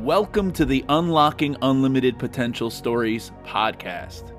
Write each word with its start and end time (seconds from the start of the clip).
Welcome 0.00 0.52
to 0.52 0.64
the 0.64 0.82
Unlocking 0.88 1.56
Unlimited 1.60 2.18
Potential 2.18 2.70
Stories 2.70 3.32
podcast. 3.44 4.34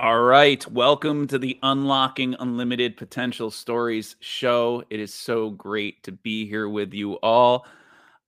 All 0.00 0.20
right. 0.20 0.64
Welcome 0.70 1.26
to 1.26 1.40
the 1.40 1.58
Unlocking 1.60 2.36
Unlimited 2.38 2.96
Potential 2.96 3.50
Stories 3.50 4.14
show. 4.20 4.84
It 4.90 5.00
is 5.00 5.12
so 5.12 5.50
great 5.50 6.04
to 6.04 6.12
be 6.12 6.46
here 6.46 6.68
with 6.68 6.94
you 6.94 7.14
all. 7.14 7.66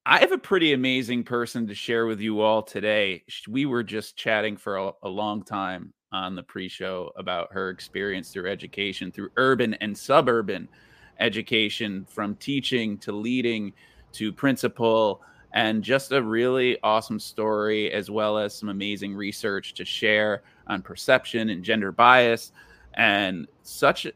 I 0.04 0.18
have 0.18 0.32
a 0.32 0.38
pretty 0.38 0.72
amazing 0.72 1.22
person 1.22 1.68
to 1.68 1.74
share 1.76 2.06
with 2.06 2.18
you 2.18 2.40
all 2.40 2.60
today. 2.60 3.22
We 3.48 3.66
were 3.66 3.84
just 3.84 4.16
chatting 4.16 4.56
for 4.56 4.78
a, 4.78 4.90
a 5.04 5.08
long 5.08 5.44
time 5.44 5.92
on 6.10 6.34
the 6.34 6.42
pre 6.42 6.68
show 6.68 7.12
about 7.14 7.52
her 7.52 7.70
experience 7.70 8.32
through 8.32 8.50
education, 8.50 9.12
through 9.12 9.30
urban 9.36 9.74
and 9.74 9.96
suburban 9.96 10.68
education, 11.20 12.04
from 12.10 12.34
teaching 12.34 12.98
to 12.98 13.12
leading 13.12 13.72
to 14.14 14.32
principal 14.32 15.22
and 15.52 15.82
just 15.82 16.12
a 16.12 16.22
really 16.22 16.78
awesome 16.82 17.18
story, 17.18 17.92
as 17.92 18.10
well 18.10 18.38
as 18.38 18.56
some 18.56 18.68
amazing 18.68 19.14
research 19.14 19.74
to 19.74 19.84
share 19.84 20.42
on 20.70 20.80
perception 20.80 21.50
and 21.50 21.62
gender 21.62 21.92
bias, 21.92 22.52
and 22.94 23.46
such 23.62 24.06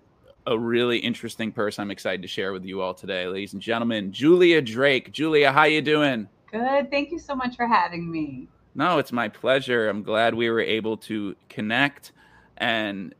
a 0.47 0.59
really 0.59 0.99
interesting 0.99 1.53
person. 1.53 1.83
I'm 1.83 1.91
excited 1.91 2.23
to 2.23 2.29
share 2.29 2.53
with 2.53 2.65
you 2.65 2.81
all 2.81 2.95
today, 2.95 3.27
ladies 3.27 3.53
and 3.53 3.61
gentlemen. 3.61 4.13
Julia 4.13 4.63
Drake, 4.63 5.13
Julia, 5.13 5.53
how 5.53 5.65
you 5.65 5.83
doing? 5.83 6.29
Good. 6.51 6.91
Thank 6.91 7.11
you 7.11 7.19
so 7.19 7.35
much 7.35 7.57
for 7.57 7.67
having 7.67 8.11
me. 8.11 8.49
No, 8.75 8.99
it's 8.99 9.13
my 9.13 9.29
pleasure. 9.29 9.89
I'm 9.89 10.03
glad 10.03 10.35
we 10.35 10.49
were 10.49 10.61
able 10.61 10.97
to 10.99 11.37
connect 11.49 12.13
and 12.57 13.15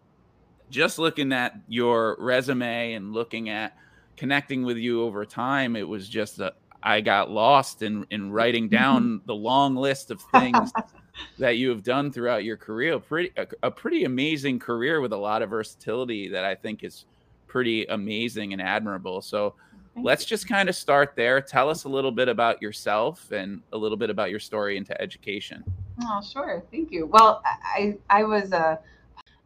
just 0.71 0.99
looking 0.99 1.33
at 1.33 1.55
your 1.69 2.17
resume 2.19 2.95
and 2.95 3.13
looking 3.13 3.49
at 3.49 3.77
connecting 4.17 4.65
with 4.65 4.77
you 4.77 5.03
over 5.03 5.25
time, 5.25 5.77
it 5.77 5.87
was 5.87 6.09
just 6.09 6.41
a, 6.41 6.55
I 6.83 7.01
got 7.01 7.31
lost 7.31 7.83
in 7.83 8.07
in 8.11 8.31
writing 8.31 8.69
down 8.81 9.21
the 9.27 9.35
long 9.35 9.77
list 9.77 10.11
of 10.11 10.21
things 10.33 10.73
that 11.39 11.57
you 11.59 11.69
have 11.69 11.83
done 11.83 12.11
throughout 12.11 12.45
your 12.45 12.57
career. 12.57 12.99
Pretty 12.99 13.33
a, 13.37 13.47
a, 13.65 13.71
pretty 13.71 14.05
amazing 14.05 14.59
career 14.59 15.01
with 15.01 15.13
a 15.13 15.17
lot 15.17 15.43
of 15.43 15.51
versatility 15.51 16.29
that 16.29 16.45
I 16.45 16.55
think 16.55 16.85
is 16.85 17.05
pretty 17.47 17.87
amazing 17.87 18.53
and 18.53 18.61
admirable. 18.61 19.23
So 19.23 19.55
Thank 19.95 20.07
let's 20.07 20.25
you. 20.25 20.29
just 20.29 20.49
kind 20.49 20.69
of 20.69 20.75
start 20.75 21.15
there. 21.17 21.41
Tell 21.41 21.71
us 21.71 21.85
a 21.85 21.89
little 21.89 22.11
bit 22.11 22.29
about 22.29 22.61
yourself 22.61 23.31
and 23.31 23.63
a 23.73 23.77
little 23.77 23.97
bit 23.97 24.11
about 24.11 24.31
your 24.31 24.41
story 24.41 24.77
into 24.77 25.01
education. 25.01 25.65
Oh, 26.03 26.21
sure. 26.21 26.65
Thank 26.71 26.91
you. 26.91 27.07
Well, 27.07 27.43
I 27.45 27.97
I 28.11 28.25
was 28.25 28.53
a 28.53 28.81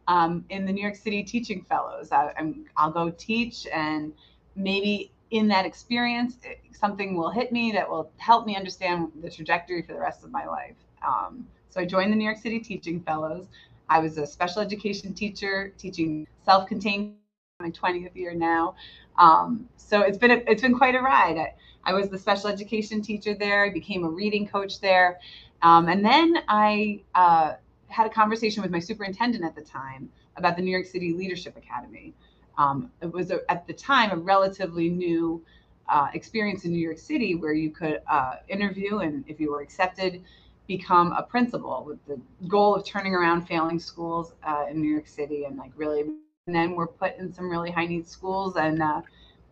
um, 0.07 0.43
in 0.49 0.65
the 0.65 0.73
New 0.73 0.81
York 0.81 0.95
City 0.95 1.23
Teaching 1.23 1.63
Fellows. 1.69 2.11
I, 2.11 2.33
I'm 2.37 2.65
I'll 2.77 2.91
go 2.91 3.11
teach 3.11 3.67
and 3.71 4.11
maybe 4.55 5.11
in 5.31 5.47
that 5.47 5.65
experience, 5.65 6.37
something 6.71 7.15
will 7.15 7.29
hit 7.29 7.51
me 7.51 7.71
that 7.71 7.87
will 7.87 8.11
help 8.17 8.45
me 8.45 8.55
understand 8.55 9.11
the 9.21 9.29
trajectory 9.29 9.81
for 9.81 9.93
the 9.93 9.99
rest 9.99 10.23
of 10.23 10.31
my 10.31 10.45
life. 10.45 10.75
Um, 11.07 11.45
so 11.69 11.79
I 11.79 11.85
joined 11.85 12.11
the 12.11 12.17
New 12.17 12.25
York 12.25 12.37
City 12.37 12.59
Teaching 12.59 13.01
Fellows. 13.01 13.47
I 13.89 13.99
was 13.99 14.17
a 14.17 14.25
special 14.25 14.61
education 14.61 15.13
teacher 15.13 15.73
teaching 15.77 16.27
self-contained 16.45 17.15
my 17.59 17.71
20th 17.71 18.15
year 18.15 18.33
now. 18.33 18.75
Um, 19.17 19.67
so 19.75 20.01
it's 20.01 20.17
been 20.17 20.31
a, 20.31 20.41
it's 20.47 20.61
been 20.61 20.77
quite 20.77 20.95
a 20.95 21.01
ride. 21.01 21.37
I, 21.37 21.53
I, 21.83 21.93
was 21.93 22.09
the 22.09 22.17
special 22.17 22.49
education 22.49 23.01
teacher 23.01 23.33
there. 23.33 23.65
I 23.65 23.69
became 23.69 24.05
a 24.05 24.09
reading 24.09 24.47
coach 24.47 24.79
there, 24.79 25.19
um, 25.61 25.89
and 25.89 26.05
then 26.05 26.37
I 26.47 27.01
uh, 27.15 27.55
had 27.87 28.07
a 28.07 28.09
conversation 28.09 28.63
with 28.63 28.71
my 28.71 28.79
superintendent 28.79 29.43
at 29.43 29.55
the 29.55 29.61
time 29.61 30.09
about 30.37 30.55
the 30.55 30.61
New 30.61 30.71
York 30.71 30.85
City 30.85 31.13
Leadership 31.13 31.57
Academy. 31.57 32.13
Um, 32.57 32.91
it 33.01 33.11
was 33.11 33.31
a, 33.31 33.39
at 33.51 33.67
the 33.67 33.73
time 33.73 34.11
a 34.11 34.15
relatively 34.15 34.89
new 34.89 35.43
uh, 35.89 36.07
experience 36.13 36.65
in 36.65 36.71
New 36.71 36.79
York 36.79 36.97
City 36.97 37.35
where 37.35 37.53
you 37.53 37.71
could 37.71 38.01
uh, 38.09 38.35
interview 38.47 38.99
and 38.99 39.25
if 39.27 39.39
you 39.39 39.51
were 39.51 39.61
accepted, 39.61 40.23
become 40.69 41.13
a 41.17 41.23
principal 41.23 41.85
with 41.87 42.05
the 42.07 42.21
goal 42.49 42.75
of 42.77 42.85
turning 42.85 43.15
around 43.15 43.47
failing 43.47 43.79
schools 43.79 44.35
uh, 44.45 44.67
in 44.71 44.81
New 44.81 44.91
York 44.91 45.09
City 45.09 45.45
and 45.45 45.57
like 45.57 45.73
really. 45.77 46.01
And 46.03 46.19
then 46.19 46.37
we're 46.39 46.87
put 46.87 47.17
in 47.17 47.33
some 47.33 47.49
really 47.49 47.71
high 47.71 47.85
need 47.87 48.07
schools, 48.07 48.55
and 48.55 48.81
uh, 48.81 49.01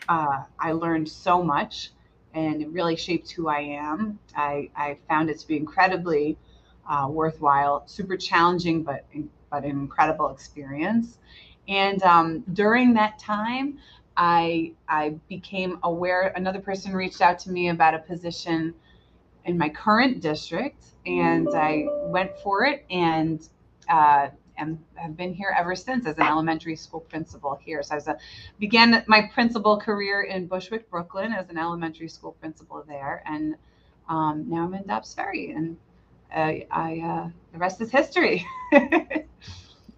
uh, 0.10 0.44
I 0.60 0.74
learned 0.74 1.10
so 1.10 1.44
much, 1.44 1.92
and 2.34 2.62
it 2.62 2.70
really 2.70 2.96
shaped 2.96 3.32
who 3.32 3.48
I 3.50 3.60
am. 3.60 4.20
I, 4.36 4.70
I 4.76 4.98
found 5.08 5.30
it 5.30 5.40
to 5.40 5.48
be 5.48 5.58
incredibly 5.58 6.38
uh, 6.90 7.08
worthwhile, 7.10 7.84
super 7.88 8.18
challenging, 8.18 8.84
but 8.84 9.06
but 9.52 9.64
an 9.64 9.72
incredible 9.72 10.30
experience. 10.30 11.20
And 11.68 12.02
um, 12.04 12.44
during 12.54 12.94
that 12.96 13.20
time, 13.20 13.80
I 14.18 14.74
I 14.88 15.16
became 15.28 15.80
aware. 15.84 16.34
Another 16.36 16.60
person 16.60 16.94
reached 16.94 17.22
out 17.22 17.40
to 17.40 17.52
me 17.52 17.70
about 17.70 17.94
a 17.96 18.00
position 18.00 18.74
in 19.48 19.58
my 19.58 19.70
current 19.70 20.22
district, 20.22 20.84
and 21.06 21.48
I 21.56 21.86
went 22.04 22.38
for 22.44 22.66
it, 22.66 22.86
and 22.92 23.48
uh, 23.90 24.30
and 24.58 24.78
have 24.96 25.16
been 25.16 25.34
here 25.34 25.56
ever 25.58 25.76
since 25.76 26.06
as 26.06 26.18
an 26.18 26.24
elementary 26.24 26.76
school 26.76 27.00
principal 27.00 27.56
here. 27.56 27.82
So 27.84 27.94
I 27.94 27.96
was 27.96 28.08
a, 28.08 28.18
began 28.60 29.04
my 29.08 29.30
principal 29.34 29.80
career 29.80 30.24
in 30.24 30.48
Bushwick, 30.48 30.90
Brooklyn, 30.90 31.32
as 31.32 31.50
an 31.50 31.58
elementary 31.58 32.10
school 32.10 32.34
principal 32.34 32.84
there, 32.88 33.24
and 33.26 33.56
um, 34.10 34.46
now 34.50 34.64
I'm 34.66 34.74
in 34.74 34.86
Dobbs 34.86 35.14
Ferry, 35.14 35.52
and 35.52 35.78
uh, 36.36 36.66
I 36.72 37.02
uh, 37.04 37.30
the 37.54 37.58
rest 37.58 37.82
is 37.82 37.90
history. 37.90 38.46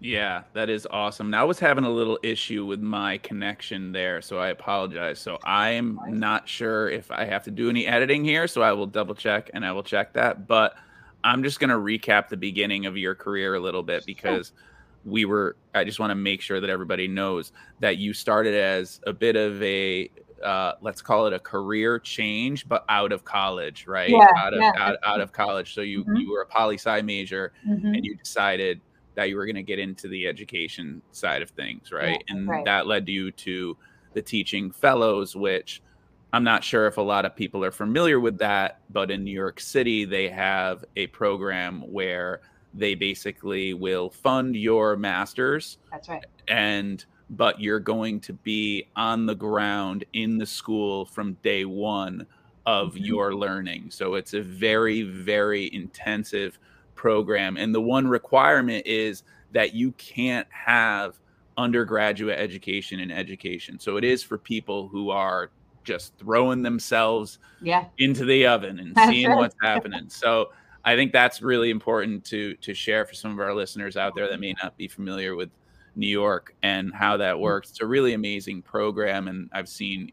Yeah, 0.00 0.44
that 0.54 0.70
is 0.70 0.86
awesome. 0.90 1.28
Now 1.30 1.42
I 1.42 1.44
was 1.44 1.58
having 1.58 1.84
a 1.84 1.90
little 1.90 2.18
issue 2.22 2.64
with 2.64 2.80
my 2.80 3.18
connection 3.18 3.92
there, 3.92 4.22
so 4.22 4.38
I 4.38 4.48
apologize. 4.48 5.18
So 5.18 5.38
I'm 5.44 5.98
not 6.08 6.48
sure 6.48 6.88
if 6.88 7.10
I 7.10 7.26
have 7.26 7.44
to 7.44 7.50
do 7.50 7.68
any 7.68 7.86
editing 7.86 8.24
here, 8.24 8.48
so 8.48 8.62
I 8.62 8.72
will 8.72 8.86
double 8.86 9.14
check 9.14 9.50
and 9.52 9.64
I 9.64 9.72
will 9.72 9.82
check 9.82 10.14
that. 10.14 10.46
But 10.46 10.74
I'm 11.22 11.42
just 11.42 11.60
going 11.60 11.70
to 11.70 11.76
recap 11.76 12.28
the 12.28 12.38
beginning 12.38 12.86
of 12.86 12.96
your 12.96 13.14
career 13.14 13.54
a 13.54 13.60
little 13.60 13.82
bit 13.82 14.06
because 14.06 14.52
we 15.04 15.26
were 15.26 15.56
I 15.74 15.84
just 15.84 15.98
want 15.98 16.10
to 16.10 16.14
make 16.14 16.40
sure 16.40 16.60
that 16.60 16.70
everybody 16.70 17.06
knows 17.06 17.52
that 17.80 17.98
you 17.98 18.12
started 18.14 18.54
as 18.54 19.00
a 19.06 19.12
bit 19.12 19.36
of 19.36 19.62
a 19.62 20.10
uh, 20.42 20.72
let's 20.80 21.02
call 21.02 21.26
it 21.26 21.34
a 21.34 21.38
career 21.38 21.98
change, 21.98 22.66
but 22.66 22.86
out 22.88 23.12
of 23.12 23.24
college, 23.24 23.86
right? 23.86 24.08
Yeah, 24.08 24.26
out 24.38 24.54
of 24.54 24.60
yeah. 24.60 24.72
out, 24.76 24.96
out 25.04 25.20
of 25.20 25.32
college. 25.32 25.74
So 25.74 25.82
you 25.82 26.02
mm-hmm. 26.04 26.16
you 26.16 26.32
were 26.32 26.40
a 26.40 26.46
poli 26.46 26.76
sci 26.76 27.02
major, 27.02 27.52
mm-hmm. 27.68 27.88
and 27.88 28.04
you 28.04 28.16
decided 28.16 28.80
that 29.14 29.28
you 29.28 29.36
were 29.36 29.46
going 29.46 29.56
to 29.56 29.62
get 29.62 29.78
into 29.78 30.08
the 30.08 30.26
education 30.26 31.02
side 31.12 31.42
of 31.42 31.50
things, 31.50 31.92
right? 31.92 32.22
Yeah, 32.28 32.34
and 32.34 32.48
right. 32.48 32.64
that 32.64 32.86
led 32.86 33.08
you 33.08 33.30
to 33.32 33.76
the 34.14 34.22
teaching 34.22 34.70
fellows, 34.70 35.36
which 35.36 35.82
I'm 36.32 36.44
not 36.44 36.62
sure 36.62 36.86
if 36.86 36.96
a 36.96 37.02
lot 37.02 37.24
of 37.24 37.34
people 37.34 37.64
are 37.64 37.70
familiar 37.70 38.20
with 38.20 38.38
that, 38.38 38.80
but 38.90 39.10
in 39.10 39.24
New 39.24 39.32
York 39.32 39.60
City, 39.60 40.04
they 40.04 40.28
have 40.28 40.84
a 40.96 41.08
program 41.08 41.80
where 41.92 42.40
they 42.72 42.94
basically 42.94 43.74
will 43.74 44.10
fund 44.10 44.54
your 44.54 44.96
master's. 44.96 45.78
That's 45.90 46.08
right. 46.08 46.24
And 46.48 47.04
but 47.30 47.60
you're 47.60 47.80
going 47.80 48.20
to 48.20 48.32
be 48.32 48.88
on 48.96 49.26
the 49.26 49.34
ground 49.34 50.04
in 50.12 50.36
the 50.38 50.46
school 50.46 51.04
from 51.04 51.34
day 51.42 51.64
one 51.64 52.26
of 52.66 52.94
mm-hmm. 52.94 53.04
your 53.04 53.34
learning. 53.34 53.90
So 53.90 54.14
it's 54.14 54.34
a 54.34 54.42
very, 54.42 55.02
very 55.02 55.72
intensive 55.72 56.58
program. 57.00 57.56
And 57.56 57.74
the 57.74 57.80
one 57.80 58.06
requirement 58.06 58.86
is 58.86 59.22
that 59.52 59.72
you 59.72 59.92
can't 59.92 60.46
have 60.50 61.18
undergraduate 61.56 62.38
education 62.38 63.00
in 63.00 63.10
education. 63.10 63.80
So 63.80 63.96
it 63.96 64.04
is 64.04 64.22
for 64.22 64.36
people 64.36 64.86
who 64.86 65.08
are 65.08 65.50
just 65.82 66.12
throwing 66.18 66.62
themselves 66.62 67.38
yeah. 67.62 67.86
into 67.96 68.26
the 68.26 68.46
oven 68.46 68.78
and 68.78 68.94
seeing 69.08 69.34
what's 69.34 69.56
happening. 69.62 70.10
So 70.10 70.50
I 70.84 70.94
think 70.94 71.14
that's 71.14 71.40
really 71.40 71.70
important 71.70 72.22
to 72.26 72.54
to 72.56 72.74
share 72.74 73.06
for 73.06 73.14
some 73.14 73.32
of 73.32 73.38
our 73.38 73.54
listeners 73.54 73.96
out 73.96 74.14
there 74.14 74.28
that 74.28 74.38
may 74.38 74.54
not 74.62 74.76
be 74.76 74.86
familiar 74.86 75.34
with 75.34 75.48
New 75.96 76.06
York 76.06 76.54
and 76.62 76.92
how 76.94 77.16
that 77.16 77.34
mm-hmm. 77.34 77.42
works. 77.42 77.70
It's 77.70 77.80
a 77.80 77.86
really 77.86 78.12
amazing 78.12 78.60
program, 78.60 79.26
and 79.28 79.48
I've 79.52 79.70
seen 79.70 80.12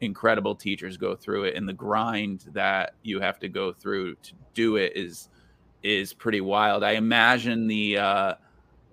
incredible 0.00 0.56
teachers 0.56 0.96
go 0.96 1.14
through 1.14 1.44
it, 1.44 1.54
and 1.54 1.68
the 1.68 1.72
grind 1.72 2.46
that 2.54 2.94
you 3.04 3.20
have 3.20 3.38
to 3.38 3.48
go 3.48 3.72
through 3.72 4.16
to 4.16 4.32
do 4.52 4.76
it 4.76 4.96
is 4.96 5.28
is 5.84 6.12
pretty 6.12 6.40
wild. 6.40 6.82
I 6.82 6.92
imagine 6.92 7.68
the 7.68 7.98
uh, 7.98 8.34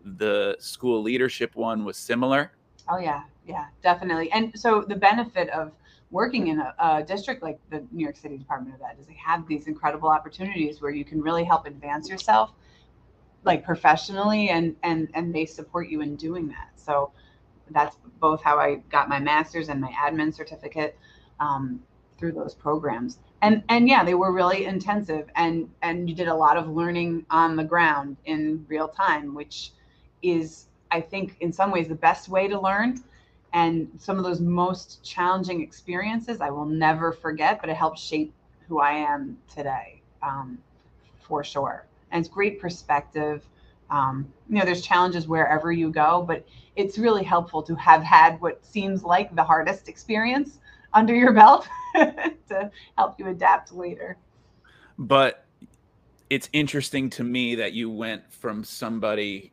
the 0.04 0.58
school 0.60 1.02
leadership 1.02 1.56
one 1.56 1.86
was 1.86 1.98
similar. 1.98 2.52
Oh 2.90 3.00
yeah, 3.00 3.24
yeah, 3.48 3.68
definitely. 3.82 4.32
And 4.32 4.52
so 4.60 4.82
the 4.82 4.96
benefit 4.96 5.50
of 5.50 5.72
working 6.12 6.48
in 6.48 6.60
a, 6.60 6.76
a, 6.80 7.04
district 7.04 7.42
like 7.42 7.58
the 7.70 7.82
New 7.92 8.04
York 8.04 8.18
City 8.18 8.38
Department 8.38 8.76
of 8.76 8.82
Ed 8.82 8.98
is 9.00 9.08
they 9.08 9.14
have 9.14 9.48
these 9.48 9.68
incredible 9.68 10.10
opportunities 10.10 10.82
where 10.82 10.92
you 10.92 11.06
can 11.06 11.22
really 11.22 11.46
help 11.46 11.66
advance 11.66 12.10
yourself 12.10 12.52
like 13.46 13.64
professionally 13.64 14.50
and 14.50 14.76
and 14.84 15.08
and 15.14 15.34
they 15.34 15.46
support 15.46 15.88
you 15.90 16.02
in 16.02 16.16
doing 16.18 16.48
that. 16.50 16.72
So 16.76 17.12
that's 17.70 17.96
both 18.20 18.44
how 18.44 18.60
I 18.60 18.84
got 18.92 19.08
my 19.08 19.20
master's 19.20 19.70
and 19.70 19.80
my 19.80 19.92
admin 19.92 20.34
certificate 20.34 20.98
um, 21.40 21.82
through 22.22 22.32
those 22.32 22.54
programs. 22.54 23.18
And 23.42 23.64
and 23.68 23.90
yeah, 23.90 24.06
they 24.06 24.14
were 24.14 24.32
really 24.32 24.66
intensive 24.66 25.28
and 25.36 25.70
and 25.82 26.08
you 26.08 26.16
did 26.16 26.30
a 26.30 26.36
lot 26.36 26.56
of 26.56 26.70
learning 26.70 27.26
on 27.32 27.58
the 27.58 27.64
ground 27.64 28.16
in 28.26 28.64
real 28.70 28.88
time, 28.88 29.34
which 29.34 29.72
is 30.22 30.68
I 30.92 31.02
think 31.02 31.36
in 31.42 31.52
some 31.52 31.72
ways 31.72 31.90
the 31.90 31.96
best 31.96 32.30
way 32.30 32.48
to 32.48 32.60
learn 32.60 33.04
and 33.54 33.90
some 33.98 34.18
of 34.18 34.24
those 34.24 34.40
most 34.40 35.04
challenging 35.04 35.62
experiences 35.62 36.40
I 36.40 36.52
will 36.52 36.66
never 36.66 37.12
forget, 37.12 37.60
but 37.60 37.70
it 37.70 37.76
helped 37.76 38.00
shape 38.00 38.32
who 38.70 38.80
I 38.80 38.92
am 38.92 39.38
today, 39.54 40.02
um, 40.22 40.60
for 41.20 41.44
sure. 41.44 41.86
And 42.12 42.24
it's 42.24 42.34
great 42.34 42.62
perspective. 42.62 43.44
Um, 43.90 44.32
you 44.48 44.60
know, 44.60 44.64
there's 44.64 44.82
challenges 44.82 45.28
wherever 45.28 45.72
you 45.72 45.90
go, 45.90 46.24
but 46.26 46.46
it's 46.76 46.98
really 46.98 47.24
helpful 47.24 47.64
to 47.64 47.76
have 47.76 48.04
had 48.04 48.40
what 48.40 48.64
seems 48.64 49.04
like 49.04 49.36
the 49.36 49.44
hardest 49.44 49.90
experience 49.90 50.60
under 50.94 51.16
your 51.16 51.34
belt 51.34 51.68
to 51.96 52.72
help 52.98 53.20
you 53.20 53.28
adapt 53.28 53.72
later. 53.72 54.18
But 54.98 55.46
it's 56.30 56.50
interesting 56.54 57.10
to 57.12 57.24
me 57.24 57.56
that 57.56 57.74
you 57.74 57.90
went 57.90 58.32
from 58.32 58.64
somebody 58.64 59.52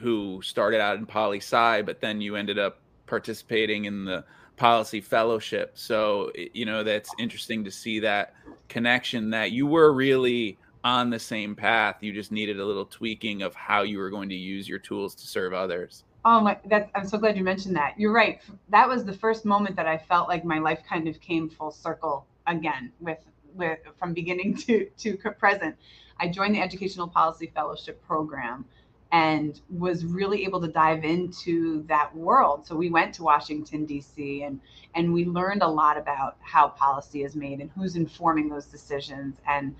who 0.00 0.40
started 0.42 0.80
out 0.80 0.96
in 0.96 1.06
poli 1.06 1.38
sci, 1.38 1.82
but 1.82 2.00
then 2.00 2.20
you 2.20 2.36
ended 2.36 2.58
up 2.58 2.78
participating 3.06 3.86
in 3.86 4.04
the 4.04 4.24
policy 4.56 5.00
fellowship. 5.00 5.72
So, 5.74 6.30
you 6.54 6.66
know, 6.66 6.84
that's 6.84 7.10
interesting 7.18 7.64
to 7.64 7.70
see 7.70 7.98
that 8.00 8.34
connection 8.68 9.30
that 9.30 9.52
you 9.52 9.66
were 9.66 9.92
really 9.92 10.58
on 10.84 11.10
the 11.10 11.18
same 11.18 11.56
path. 11.56 11.96
You 12.00 12.12
just 12.12 12.30
needed 12.30 12.60
a 12.60 12.64
little 12.64 12.84
tweaking 12.84 13.42
of 13.42 13.54
how 13.54 13.82
you 13.82 13.98
were 13.98 14.10
going 14.10 14.28
to 14.28 14.34
use 14.34 14.68
your 14.68 14.78
tools 14.78 15.14
to 15.16 15.26
serve 15.26 15.52
others. 15.52 16.04
Oh 16.24 16.40
my, 16.40 16.58
that's, 16.66 16.90
I'm 16.94 17.08
so 17.08 17.18
glad 17.18 17.36
you 17.36 17.44
mentioned 17.44 17.76
that. 17.76 17.98
You're 17.98 18.12
right. 18.12 18.40
That 18.68 18.88
was 18.88 19.04
the 19.04 19.12
first 19.12 19.44
moment 19.44 19.76
that 19.76 19.86
I 19.86 19.96
felt 19.96 20.28
like 20.28 20.44
my 20.44 20.58
life 20.58 20.80
kind 20.88 21.08
of 21.08 21.20
came 21.20 21.48
full 21.48 21.70
circle 21.70 22.26
again 22.46 22.92
with, 23.00 23.18
with 23.54 23.78
from 23.98 24.12
beginning 24.12 24.54
to, 24.66 24.86
to 24.98 25.16
present. 25.16 25.76
I 26.18 26.28
joined 26.28 26.54
the 26.54 26.60
Educational 26.60 27.08
Policy 27.08 27.50
Fellowship 27.54 28.04
Program 28.06 28.66
and 29.12 29.60
was 29.70 30.04
really 30.04 30.44
able 30.44 30.60
to 30.60 30.68
dive 30.68 31.04
into 31.04 31.82
that 31.88 32.14
world. 32.14 32.66
So 32.66 32.76
we 32.76 32.90
went 32.90 33.14
to 33.14 33.22
Washington 33.22 33.84
D.C. 33.84 34.42
and 34.42 34.60
and 34.94 35.12
we 35.12 35.24
learned 35.24 35.62
a 35.62 35.68
lot 35.68 35.96
about 35.96 36.36
how 36.40 36.68
policy 36.68 37.22
is 37.24 37.34
made 37.34 37.60
and 37.60 37.70
who's 37.76 37.96
informing 37.96 38.48
those 38.48 38.66
decisions. 38.66 39.38
And 39.48 39.74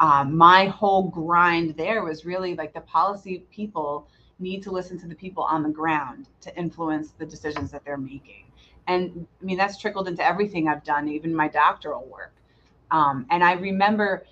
um, 0.00 0.36
my 0.36 0.66
whole 0.66 1.08
grind 1.08 1.76
there 1.76 2.02
was 2.02 2.24
really 2.24 2.54
like 2.54 2.74
the 2.74 2.80
policy 2.80 3.44
people 3.50 4.08
need 4.38 4.62
to 4.62 4.70
listen 4.70 4.98
to 5.00 5.06
the 5.06 5.14
people 5.14 5.42
on 5.42 5.62
the 5.62 5.68
ground 5.68 6.28
to 6.42 6.56
influence 6.56 7.12
the 7.18 7.26
decisions 7.26 7.70
that 7.70 7.84
they're 7.84 7.96
making. 7.96 8.44
And 8.86 9.26
I 9.40 9.44
mean 9.44 9.56
that's 9.56 9.78
trickled 9.78 10.08
into 10.08 10.24
everything 10.24 10.68
I've 10.68 10.84
done, 10.84 11.08
even 11.08 11.34
my 11.34 11.48
doctoral 11.48 12.06
work. 12.06 12.34
Um, 12.90 13.26
and 13.30 13.42
I 13.42 13.54
remember 13.54 14.24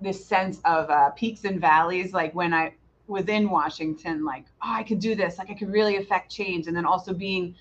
this 0.00 0.24
sense 0.24 0.60
of 0.64 0.88
uh, 0.90 1.10
peaks 1.10 1.44
and 1.44 1.60
valleys, 1.60 2.12
like 2.12 2.34
when 2.34 2.54
I 2.54 2.74
within 3.08 3.48
Washington, 3.48 4.24
like, 4.24 4.44
oh, 4.62 4.72
I 4.72 4.82
could 4.82 5.00
do 5.00 5.14
this, 5.14 5.38
like 5.38 5.50
I 5.50 5.54
could 5.54 5.72
really 5.72 5.96
affect 5.96 6.30
change. 6.30 6.66
And 6.66 6.76
then 6.76 6.84
also 6.84 7.12
being 7.12 7.54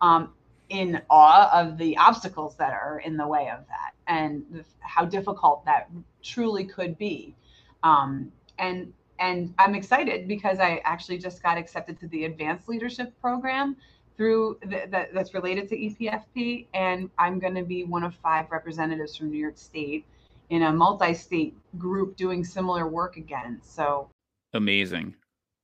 um, 0.00 0.32
in 0.68 1.02
awe 1.10 1.50
of 1.52 1.76
the 1.76 1.96
obstacles 1.96 2.56
that 2.56 2.72
are 2.72 3.00
in 3.00 3.16
the 3.16 3.26
way 3.26 3.50
of 3.50 3.66
that 3.66 3.92
and 4.06 4.64
how 4.80 5.04
difficult 5.04 5.64
that 5.66 5.90
truly 6.22 6.64
could 6.64 6.96
be. 6.96 7.34
Um, 7.82 8.32
and 8.58 8.92
and 9.22 9.54
I'm 9.58 9.76
excited 9.76 10.26
because 10.26 10.58
I 10.58 10.80
actually 10.84 11.18
just 11.18 11.44
got 11.44 11.56
accepted 11.56 11.98
to 12.00 12.08
the 12.08 12.24
advanced 12.24 12.68
leadership 12.68 13.14
program 13.20 13.76
through 14.16 14.58
the, 14.62 14.82
the, 14.90 15.06
that's 15.14 15.32
related 15.32 15.68
to 15.68 15.76
EPFP, 15.76 16.66
and 16.74 17.08
I'm 17.18 17.38
going 17.38 17.54
to 17.54 17.62
be 17.62 17.84
one 17.84 18.02
of 18.02 18.16
five 18.16 18.50
representatives 18.50 19.16
from 19.16 19.30
New 19.30 19.38
York 19.38 19.56
State 19.56 20.04
in 20.50 20.64
a 20.64 20.72
multi-state 20.72 21.54
group 21.78 22.16
doing 22.16 22.44
similar 22.44 22.88
work 22.88 23.16
again. 23.16 23.60
So 23.62 24.10
amazing. 24.54 25.14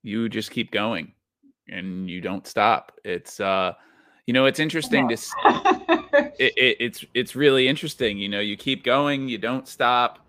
You 0.05 0.29
just 0.29 0.53
keep 0.53 0.71
going 0.71 1.13
and 1.69 2.09
you 2.09 2.21
don't 2.21 2.47
stop. 2.47 2.93
It's 3.05 3.41
uh 3.41 3.75
you 4.27 4.35
know, 4.35 4.45
it's 4.45 4.61
interesting 4.61 5.09
to 5.09 5.17
see. 5.17 5.33
it, 6.39 6.53
it, 6.57 6.77
it's 6.81 7.05
it's 7.13 7.35
really 7.35 7.67
interesting, 7.67 8.19
you 8.19 8.29
know, 8.29 8.41
you 8.41 8.57
keep 8.57 8.85
going, 8.85 9.29
you 9.29 9.37
don't 9.37 9.67
stop. 9.67 10.21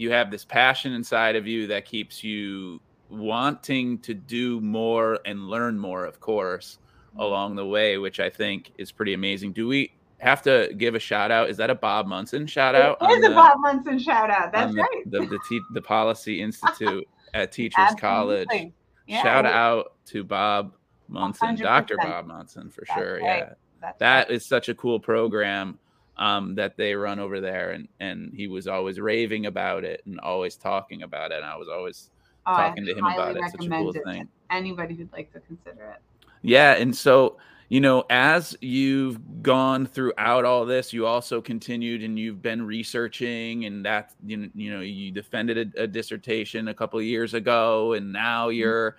You 0.00 0.10
have 0.12 0.30
this 0.30 0.46
passion 0.46 0.94
inside 0.94 1.36
of 1.36 1.46
you 1.46 1.66
that 1.66 1.84
keeps 1.84 2.24
you 2.24 2.80
wanting 3.10 3.98
to 3.98 4.14
do 4.14 4.58
more 4.62 5.18
and 5.26 5.50
learn 5.50 5.78
more, 5.78 6.06
of 6.06 6.20
course, 6.20 6.78
mm-hmm. 7.10 7.20
along 7.20 7.56
the 7.56 7.66
way, 7.66 7.98
which 7.98 8.18
I 8.18 8.30
think 8.30 8.72
is 8.78 8.90
pretty 8.90 9.12
amazing. 9.12 9.52
Do 9.52 9.68
we 9.68 9.92
have 10.16 10.40
to 10.44 10.72
give 10.78 10.94
a 10.94 10.98
shout 10.98 11.30
out? 11.30 11.50
Is 11.50 11.58
that 11.58 11.68
a 11.68 11.74
Bob 11.74 12.06
Munson 12.06 12.46
shout 12.46 12.74
out? 12.74 12.96
It 13.02 13.18
is 13.18 13.24
a 13.26 13.34
Bob 13.34 13.58
Munson 13.58 13.98
shout 13.98 14.30
out. 14.30 14.52
That's 14.52 14.74
the, 14.74 14.80
right. 14.80 15.02
The, 15.04 15.20
the, 15.20 15.38
the, 15.50 15.60
the 15.74 15.82
Policy 15.82 16.40
Institute 16.40 17.06
at 17.34 17.52
Teachers 17.52 17.76
Absolutely. 17.78 18.46
College. 18.46 18.72
Yeah. 19.06 19.22
Shout 19.22 19.44
out 19.44 19.92
to 20.06 20.24
Bob 20.24 20.72
Munson, 21.08 21.56
Dr. 21.56 21.98
Bob 21.98 22.26
Munson 22.26 22.70
for 22.70 22.84
That's 22.88 22.98
sure. 22.98 23.14
Right. 23.16 23.38
Yeah. 23.40 23.52
That's 23.82 23.98
that 23.98 24.28
right. 24.28 24.36
is 24.36 24.46
such 24.46 24.70
a 24.70 24.74
cool 24.74 24.98
program 24.98 25.78
um, 26.20 26.54
that 26.54 26.76
they 26.76 26.94
run 26.94 27.18
over 27.18 27.40
there. 27.40 27.70
And, 27.70 27.88
and 27.98 28.32
he 28.32 28.46
was 28.46 28.68
always 28.68 29.00
raving 29.00 29.46
about 29.46 29.84
it 29.84 30.02
and 30.06 30.20
always 30.20 30.54
talking 30.54 31.02
about 31.02 31.32
it. 31.32 31.38
And 31.38 31.46
I 31.46 31.56
was 31.56 31.68
always 31.68 32.10
oh, 32.46 32.54
talking 32.54 32.86
to 32.86 32.92
him 32.92 33.04
about 33.04 33.36
it. 33.36 33.42
Such 33.50 33.66
a 33.66 33.68
cool 33.68 33.92
thing. 33.92 34.28
anybody 34.50 34.94
who'd 34.94 35.12
like 35.12 35.32
to 35.32 35.40
consider 35.40 35.96
it. 35.96 36.00
Yeah. 36.42 36.74
And 36.74 36.94
so, 36.94 37.38
you 37.70 37.80
know, 37.80 38.04
as 38.10 38.56
you've 38.60 39.42
gone 39.42 39.86
throughout 39.86 40.44
all 40.44 40.66
this, 40.66 40.92
you 40.92 41.06
also 41.06 41.40
continued 41.40 42.02
and 42.02 42.18
you've 42.18 42.42
been 42.42 42.66
researching, 42.66 43.64
and 43.64 43.84
that 43.84 44.12
you 44.26 44.36
know, 44.36 44.48
you 44.54 44.70
know, 44.72 44.80
you 44.80 45.12
defended 45.12 45.72
a, 45.76 45.84
a 45.84 45.86
dissertation 45.86 46.66
a 46.66 46.74
couple 46.74 46.98
of 46.98 47.04
years 47.04 47.32
ago, 47.32 47.92
and 47.92 48.12
now 48.12 48.48
mm-hmm. 48.48 48.58
you're, 48.58 48.96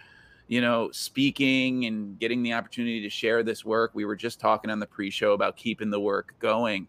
you 0.48 0.62
know, 0.62 0.90
speaking 0.92 1.84
and 1.86 2.18
getting 2.18 2.44
the 2.44 2.54
opportunity 2.54 3.02
to 3.02 3.10
share 3.10 3.44
this 3.44 3.66
work. 3.66 3.92
We 3.94 4.06
were 4.06 4.16
just 4.16 4.40
talking 4.40 4.72
on 4.72 4.80
the 4.80 4.88
pre-show 4.88 5.34
about 5.34 5.58
keeping 5.58 5.90
the 5.90 6.00
work 6.00 6.34
going, 6.40 6.88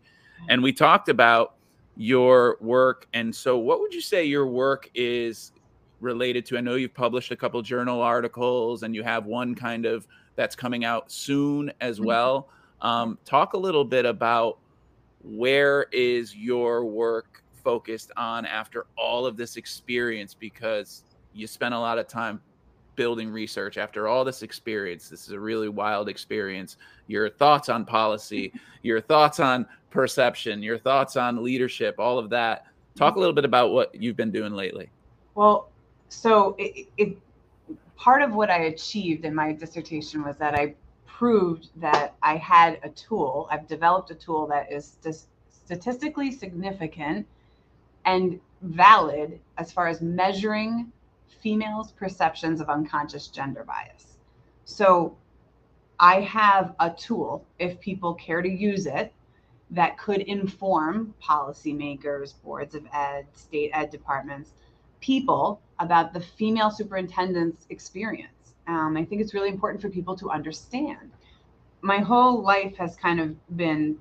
and 0.48 0.62
we 0.62 0.72
talked 0.72 1.08
about 1.08 1.54
your 1.96 2.56
work. 2.60 3.06
And 3.12 3.34
so, 3.34 3.58
what 3.58 3.80
would 3.80 3.94
you 3.94 4.00
say 4.00 4.24
your 4.24 4.46
work 4.46 4.90
is 4.94 5.52
related 6.00 6.46
to? 6.46 6.58
I 6.58 6.60
know 6.60 6.74
you've 6.74 6.94
published 6.94 7.30
a 7.30 7.36
couple 7.36 7.60
journal 7.62 8.00
articles, 8.00 8.82
and 8.82 8.94
you 8.94 9.02
have 9.02 9.26
one 9.26 9.54
kind 9.54 9.86
of 9.86 10.06
that's 10.36 10.56
coming 10.56 10.84
out 10.84 11.10
soon 11.10 11.72
as 11.80 11.96
mm-hmm. 11.96 12.06
well. 12.06 12.48
Um, 12.80 13.18
talk 13.24 13.52
a 13.52 13.58
little 13.58 13.84
bit 13.84 14.06
about 14.06 14.58
where 15.22 15.86
is 15.92 16.34
your 16.34 16.84
work 16.84 17.42
focused 17.62 18.10
on 18.16 18.44
after 18.44 18.86
all 18.96 19.24
of 19.24 19.36
this 19.36 19.56
experience 19.56 20.34
because 20.34 21.04
you 21.32 21.46
spent 21.46 21.74
a 21.74 21.78
lot 21.78 21.98
of 21.98 22.08
time 22.08 22.40
building 22.96 23.30
research. 23.30 23.78
After 23.78 24.08
all 24.08 24.24
this 24.24 24.42
experience 24.42 25.08
this 25.08 25.26
is 25.26 25.32
a 25.32 25.40
really 25.40 25.68
wild 25.68 26.08
experience. 26.08 26.76
Your 27.06 27.28
thoughts 27.28 27.68
on 27.68 27.84
policy 27.84 28.52
your 28.82 29.00
thoughts 29.00 29.40
on 29.40 29.66
perception 29.90 30.62
your 30.62 30.78
thoughts 30.78 31.16
on 31.16 31.42
leadership 31.42 31.96
all 31.98 32.18
of 32.18 32.30
that. 32.30 32.66
Talk 32.94 33.16
a 33.16 33.18
little 33.18 33.34
bit 33.34 33.44
about 33.44 33.72
what 33.72 33.94
you've 33.94 34.16
been 34.16 34.32
doing 34.32 34.52
lately. 34.52 34.90
Well 35.34 35.68
so 36.08 36.54
it, 36.58 36.88
it 36.98 37.16
part 37.96 38.20
of 38.22 38.34
what 38.34 38.50
I 38.50 38.64
achieved 38.64 39.24
in 39.24 39.34
my 39.34 39.52
dissertation 39.52 40.24
was 40.24 40.36
that 40.36 40.54
I 40.54 40.74
proved 41.06 41.68
that 41.76 42.14
I 42.20 42.36
had 42.36 42.80
a 42.82 42.88
tool, 42.88 43.46
I've 43.48 43.68
developed 43.68 44.10
a 44.10 44.14
tool 44.16 44.46
that 44.48 44.72
is 44.72 44.96
statistically 45.48 46.32
significant 46.32 47.26
and 48.04 48.40
valid 48.62 49.38
as 49.56 49.70
far 49.70 49.86
as 49.86 50.00
measuring 50.00 50.90
females' 51.42 51.92
perceptions 51.92 52.60
of 52.60 52.68
unconscious 52.68 53.28
gender 53.28 53.64
bias. 53.64 54.18
So 54.64 55.16
I 55.98 56.20
have 56.20 56.74
a 56.80 56.90
tool, 56.90 57.44
if 57.58 57.78
people 57.80 58.14
care 58.14 58.42
to 58.42 58.48
use 58.48 58.86
it, 58.86 59.12
that 59.70 59.98
could 59.98 60.20
inform 60.22 61.14
policymakers, 61.22 62.34
boards 62.42 62.74
of 62.74 62.86
ed, 62.92 63.26
state 63.34 63.70
ed 63.72 63.90
departments 63.90 64.52
people 65.02 65.60
about 65.80 66.14
the 66.14 66.20
female 66.20 66.70
superintendent's 66.70 67.66
experience. 67.68 68.54
Um, 68.68 68.96
I 68.96 69.04
think 69.04 69.20
it's 69.20 69.34
really 69.34 69.50
important 69.50 69.82
for 69.82 69.90
people 69.90 70.16
to 70.16 70.30
understand. 70.30 71.10
My 71.82 71.98
whole 71.98 72.40
life 72.42 72.76
has 72.76 72.96
kind 72.96 73.20
of 73.20 73.56
been, 73.56 73.98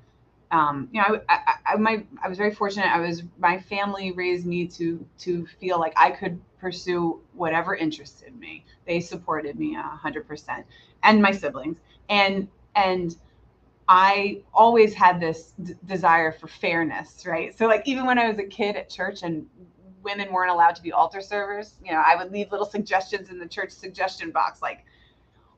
um, 0.51 0.89
you 0.91 1.01
know, 1.01 1.21
I, 1.29 1.35
I, 1.35 1.73
I, 1.73 1.75
my, 1.77 2.03
I 2.23 2.27
was 2.27 2.37
very 2.37 2.53
fortunate. 2.53 2.87
I 2.87 2.99
was, 2.99 3.23
my 3.39 3.59
family 3.59 4.11
raised 4.11 4.45
me 4.45 4.67
to, 4.67 5.05
to 5.19 5.45
feel 5.59 5.79
like 5.79 5.93
I 5.95 6.11
could 6.11 6.39
pursue 6.59 7.21
whatever 7.33 7.75
interested 7.75 8.37
me. 8.37 8.65
They 8.85 8.99
supported 8.99 9.57
me 9.57 9.75
a 9.75 9.81
hundred 9.81 10.27
percent 10.27 10.65
and 11.03 11.21
my 11.21 11.31
siblings. 11.31 11.77
And, 12.09 12.49
and 12.75 13.15
I 13.87 14.41
always 14.53 14.93
had 14.93 15.19
this 15.19 15.53
d- 15.63 15.73
desire 15.85 16.31
for 16.31 16.47
fairness, 16.47 17.25
right? 17.25 17.57
So 17.57 17.67
like 17.67 17.83
even 17.85 18.05
when 18.05 18.19
I 18.19 18.27
was 18.29 18.37
a 18.39 18.45
kid 18.45 18.75
at 18.75 18.89
church 18.89 19.23
and 19.23 19.45
women 20.03 20.31
weren't 20.31 20.51
allowed 20.51 20.75
to 20.75 20.81
be 20.81 20.91
altar 20.91 21.21
servers, 21.21 21.75
you 21.83 21.91
know, 21.91 22.03
I 22.05 22.15
would 22.15 22.31
leave 22.31 22.51
little 22.51 22.65
suggestions 22.65 23.29
in 23.29 23.39
the 23.39 23.47
church 23.47 23.71
suggestion 23.71 24.31
box 24.31 24.61
like 24.61 24.85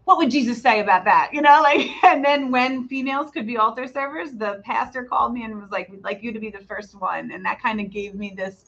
what 0.06 0.18
would 0.18 0.32
Jesus 0.32 0.62
say 0.62 0.82
about 0.82 1.06
that? 1.06 1.30
You 1.34 1.42
know, 1.42 1.62
like 1.62 1.90
and 2.04 2.24
then 2.24 2.52
when 2.52 2.88
females 2.88 3.32
could 3.32 3.48
be 3.48 3.58
altar 3.58 3.88
servers, 3.88 4.32
the 4.34 4.62
pastor 4.66 5.04
called 5.04 5.34
me 5.34 5.44
and 5.44 5.62
was 5.62 5.72
like, 5.72 5.90
We'd 5.90 6.04
like 6.04 6.24
you 6.24 6.32
to 6.32 6.40
be 6.40 6.50
the 6.50 6.60
first 6.60 6.96
one. 7.00 7.32
And 7.32 7.46
that 7.46 7.62
kind 7.62 7.80
of 7.80 7.90
gave 7.90 8.16
me 8.16 8.34
this 8.36 8.66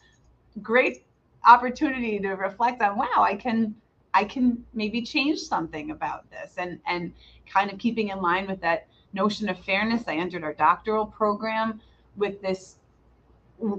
great 0.61 1.03
opportunity 1.45 2.19
to 2.19 2.29
reflect 2.29 2.81
on, 2.81 2.97
wow, 2.97 3.17
I 3.17 3.35
can 3.35 3.75
I 4.13 4.23
can 4.23 4.63
maybe 4.73 5.01
change 5.01 5.39
something 5.39 5.91
about 5.91 6.29
this 6.31 6.53
and 6.57 6.79
and 6.87 7.13
kind 7.45 7.71
of 7.71 7.79
keeping 7.79 8.09
in 8.09 8.21
line 8.21 8.47
with 8.47 8.61
that 8.61 8.87
notion 9.13 9.49
of 9.49 9.59
fairness. 9.59 10.03
I 10.07 10.15
entered 10.15 10.43
our 10.43 10.53
doctoral 10.53 11.05
program 11.05 11.81
with 12.15 12.41
this 12.41 12.77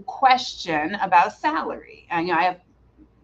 question 0.06 0.94
about 0.96 1.32
salary. 1.32 2.06
And 2.10 2.26
you 2.26 2.34
know, 2.34 2.40
I 2.40 2.44
have 2.44 2.60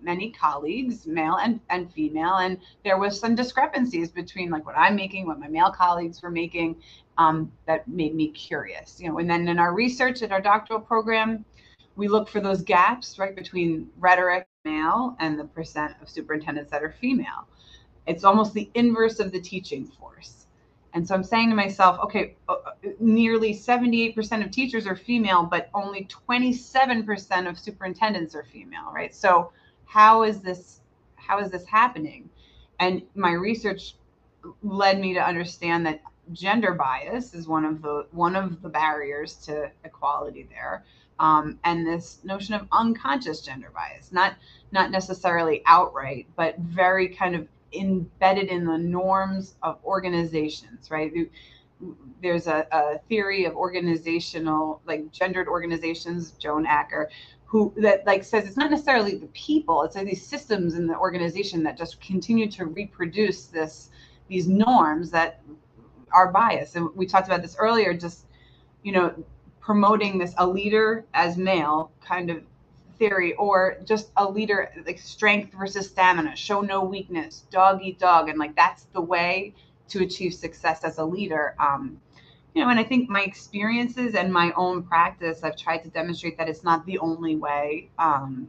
many 0.03 0.31
colleagues, 0.31 1.07
male 1.07 1.37
and, 1.37 1.61
and 1.71 1.93
female, 1.93 2.37
and 2.37 2.59
there 2.85 2.99
was 2.99 3.19
some 3.19 3.35
discrepancies 3.35 4.11
between 4.11 4.51
like 4.51 4.67
what 4.67 4.77
I'm 4.77 4.97
making, 4.97 5.27
what 5.27 5.39
my 5.39 5.49
male 5.49 5.71
colleagues 5.71 6.23
were 6.23 6.31
making, 6.31 6.77
um, 7.19 7.51
that 7.67 7.87
made 7.89 8.15
me 8.15 8.29
curious. 8.29 9.01
You 9.01 9.09
know, 9.09 9.19
and 9.19 9.29
then 9.29 9.49
in 9.49 9.59
our 9.59 9.75
research 9.75 10.23
at 10.23 10.33
our 10.33 10.41
doctoral 10.41 10.81
program, 10.81 11.45
we 11.97 12.09
look 12.09 12.29
for 12.29 12.41
those 12.41 12.63
gaps 12.63 13.19
right 13.19 13.37
between 13.37 13.89
rhetoric 13.99 14.47
male 14.65 15.17
and 15.21 15.39
the 15.39 15.45
percent 15.45 15.95
of 16.01 16.09
superintendents 16.09 16.71
that 16.71 16.83
are 16.83 16.95
female. 17.01 17.47
It's 18.07 18.25
almost 18.25 18.55
the 18.55 18.71
inverse 18.75 19.21
of 19.21 19.33
the 19.33 19.41
teaching 19.41 19.87
force. 19.87 20.47
And 20.95 21.07
so 21.07 21.15
I'm 21.15 21.25
saying 21.25 21.49
to 21.51 21.57
myself, 21.57 21.99
okay, 22.05 22.37
uh, 22.49 22.57
nearly 23.01 23.55
78% 23.55 24.45
of 24.45 24.51
teachers 24.51 24.87
are 24.87 24.97
female, 24.97 25.43
but 25.43 25.71
only 25.73 26.07
27% 26.29 27.49
of 27.49 27.59
superintendents 27.59 28.35
are 28.35 28.45
female, 28.45 28.93
right? 28.93 29.15
So 29.15 29.53
how 29.93 30.23
is 30.23 30.41
this 30.41 30.81
how 31.17 31.39
is 31.39 31.51
this 31.51 31.67
happening? 31.67 32.31
And 32.81 33.03
my 33.15 33.33
research 33.33 33.95
led 34.63 34.99
me 34.99 35.13
to 35.15 35.21
understand 35.21 35.85
that 35.87 36.01
gender 36.33 36.73
bias 36.73 37.35
is 37.35 37.47
one 37.47 37.67
of 37.67 37.83
the 37.83 38.07
one 38.11 38.35
of 38.35 38.63
the 38.63 38.71
barriers 38.71 39.35
to 39.47 39.71
equality 39.85 40.49
there. 40.51 40.85
Um, 41.19 41.59
and 41.65 41.87
this 41.87 42.21
notion 42.25 42.55
of 42.55 42.67
unconscious 42.73 43.43
gender 43.43 43.71
bias, 43.75 44.13
not 44.13 44.35
not 44.73 44.91
necessarily 44.91 45.63
outright, 45.67 46.27
but 46.37 46.59
very 46.59 47.09
kind 47.09 47.35
of 47.35 47.47
embedded 47.75 48.49
in 48.49 48.65
the 48.65 48.79
norms 48.79 49.57
of 49.63 49.79
organizations, 49.85 50.91
right? 50.91 51.13
There's 52.23 52.47
a, 52.47 52.67
a 52.73 52.99
theory 53.09 53.45
of 53.45 53.57
organizational, 53.57 54.81
like 54.87 55.13
gendered 55.13 55.49
organizations, 55.49 56.31
Joan 56.33 56.65
Acker, 56.65 57.11
who 57.53 57.71
that 57.77 58.07
like 58.07 58.25
says 58.25 58.47
it's 58.47 58.57
not 58.57 58.71
necessarily 58.71 59.15
the 59.15 59.27
people, 59.35 59.83
it's 59.83 59.95
like 59.95 60.07
these 60.07 60.25
systems 60.27 60.75
in 60.75 60.87
the 60.87 60.97
organization 60.97 61.63
that 61.63 61.77
just 61.77 62.01
continue 62.01 62.51
to 62.51 62.65
reproduce 62.65 63.45
this 63.45 63.91
these 64.29 64.49
norms 64.49 65.11
that 65.11 65.43
are 66.15 66.33
biased. 66.33 66.77
And 66.77 66.89
we 66.97 67.05
talked 67.05 67.27
about 67.27 67.43
this 67.43 67.55
earlier, 67.59 67.93
just 67.93 68.25
you 68.83 68.93
know, 68.93 69.15
promoting 69.61 70.17
this 70.17 70.33
a 70.39 70.47
leader 70.47 71.05
as 71.13 71.37
male 71.37 71.93
kind 72.03 72.31
of 72.31 72.43
theory 72.99 73.35
or 73.35 73.77
just 73.85 74.13
a 74.17 74.27
leader 74.27 74.73
like 74.87 74.99
strength 74.99 75.53
versus 75.53 75.89
stamina 75.89 76.37
show 76.37 76.61
no 76.61 76.85
weakness 76.85 77.45
dog 77.51 77.83
eat 77.83 77.99
dog 77.99 78.29
and 78.29 78.39
like 78.39 78.55
that's 78.55 78.85
the 78.93 79.01
way 79.01 79.53
to 79.89 80.03
achieve 80.03 80.33
success 80.33 80.85
as 80.85 80.99
a 80.99 81.05
leader 81.05 81.55
um, 81.59 81.99
you 82.55 82.63
know 82.63 82.71
and 82.71 82.79
i 82.79 82.85
think 82.85 83.09
my 83.09 83.23
experiences 83.23 84.15
and 84.15 84.33
my 84.33 84.53
own 84.57 84.83
practice 84.83 85.43
i've 85.43 85.57
tried 85.57 85.79
to 85.79 85.89
demonstrate 85.91 86.37
that 86.39 86.49
it's 86.49 86.65
not 86.65 86.85
the 86.87 86.99
only 86.99 87.37
way 87.37 87.89
um, 87.99 88.49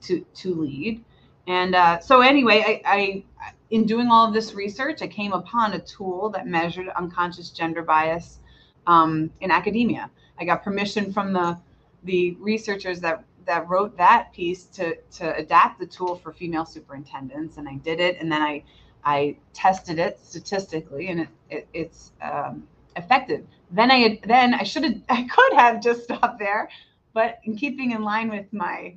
to 0.00 0.24
to 0.34 0.54
lead. 0.54 1.04
And 1.46 1.74
uh, 1.74 1.98
so 2.00 2.20
anyway 2.20 2.62
I, 2.66 2.82
I 2.84 3.24
in 3.70 3.84
doing 3.84 4.08
all 4.08 4.26
of 4.26 4.34
this 4.34 4.54
research 4.54 5.02
i 5.02 5.06
came 5.06 5.32
upon 5.32 5.72
a 5.72 5.80
tool 5.80 6.30
that 6.30 6.46
measured 6.46 6.88
unconscious 6.90 7.50
gender 7.50 7.82
bias 7.82 8.38
um, 8.86 9.30
in 9.40 9.50
academia. 9.50 10.10
I 10.38 10.44
got 10.44 10.62
permission 10.62 11.12
from 11.12 11.32
the 11.32 11.58
the 12.04 12.36
researchers 12.40 13.00
that 13.00 13.24
that 13.46 13.68
wrote 13.68 13.96
that 13.96 14.32
piece 14.32 14.64
to 14.66 14.96
to 15.18 15.36
adapt 15.36 15.78
the 15.78 15.86
tool 15.86 16.16
for 16.16 16.32
female 16.32 16.64
superintendents, 16.64 17.56
and 17.56 17.68
I 17.68 17.74
did 17.76 18.00
it, 18.00 18.18
and 18.20 18.30
then 18.30 18.42
I 18.42 18.64
I 19.04 19.36
tested 19.52 19.98
it 19.98 20.18
statistically, 20.22 21.08
and 21.08 21.20
it, 21.20 21.28
it 21.50 21.68
it's 21.72 22.12
um, 22.22 22.66
effective. 22.96 23.46
Then 23.70 23.90
I 23.90 23.96
had, 23.96 24.18
then 24.24 24.54
I 24.54 24.62
should 24.62 24.84
have 24.84 24.94
I 25.08 25.24
could 25.24 25.52
have 25.54 25.82
just 25.82 26.04
stopped 26.04 26.38
there, 26.38 26.68
but 27.12 27.40
in 27.44 27.56
keeping 27.56 27.92
in 27.92 28.02
line 28.02 28.30
with 28.30 28.52
my 28.52 28.96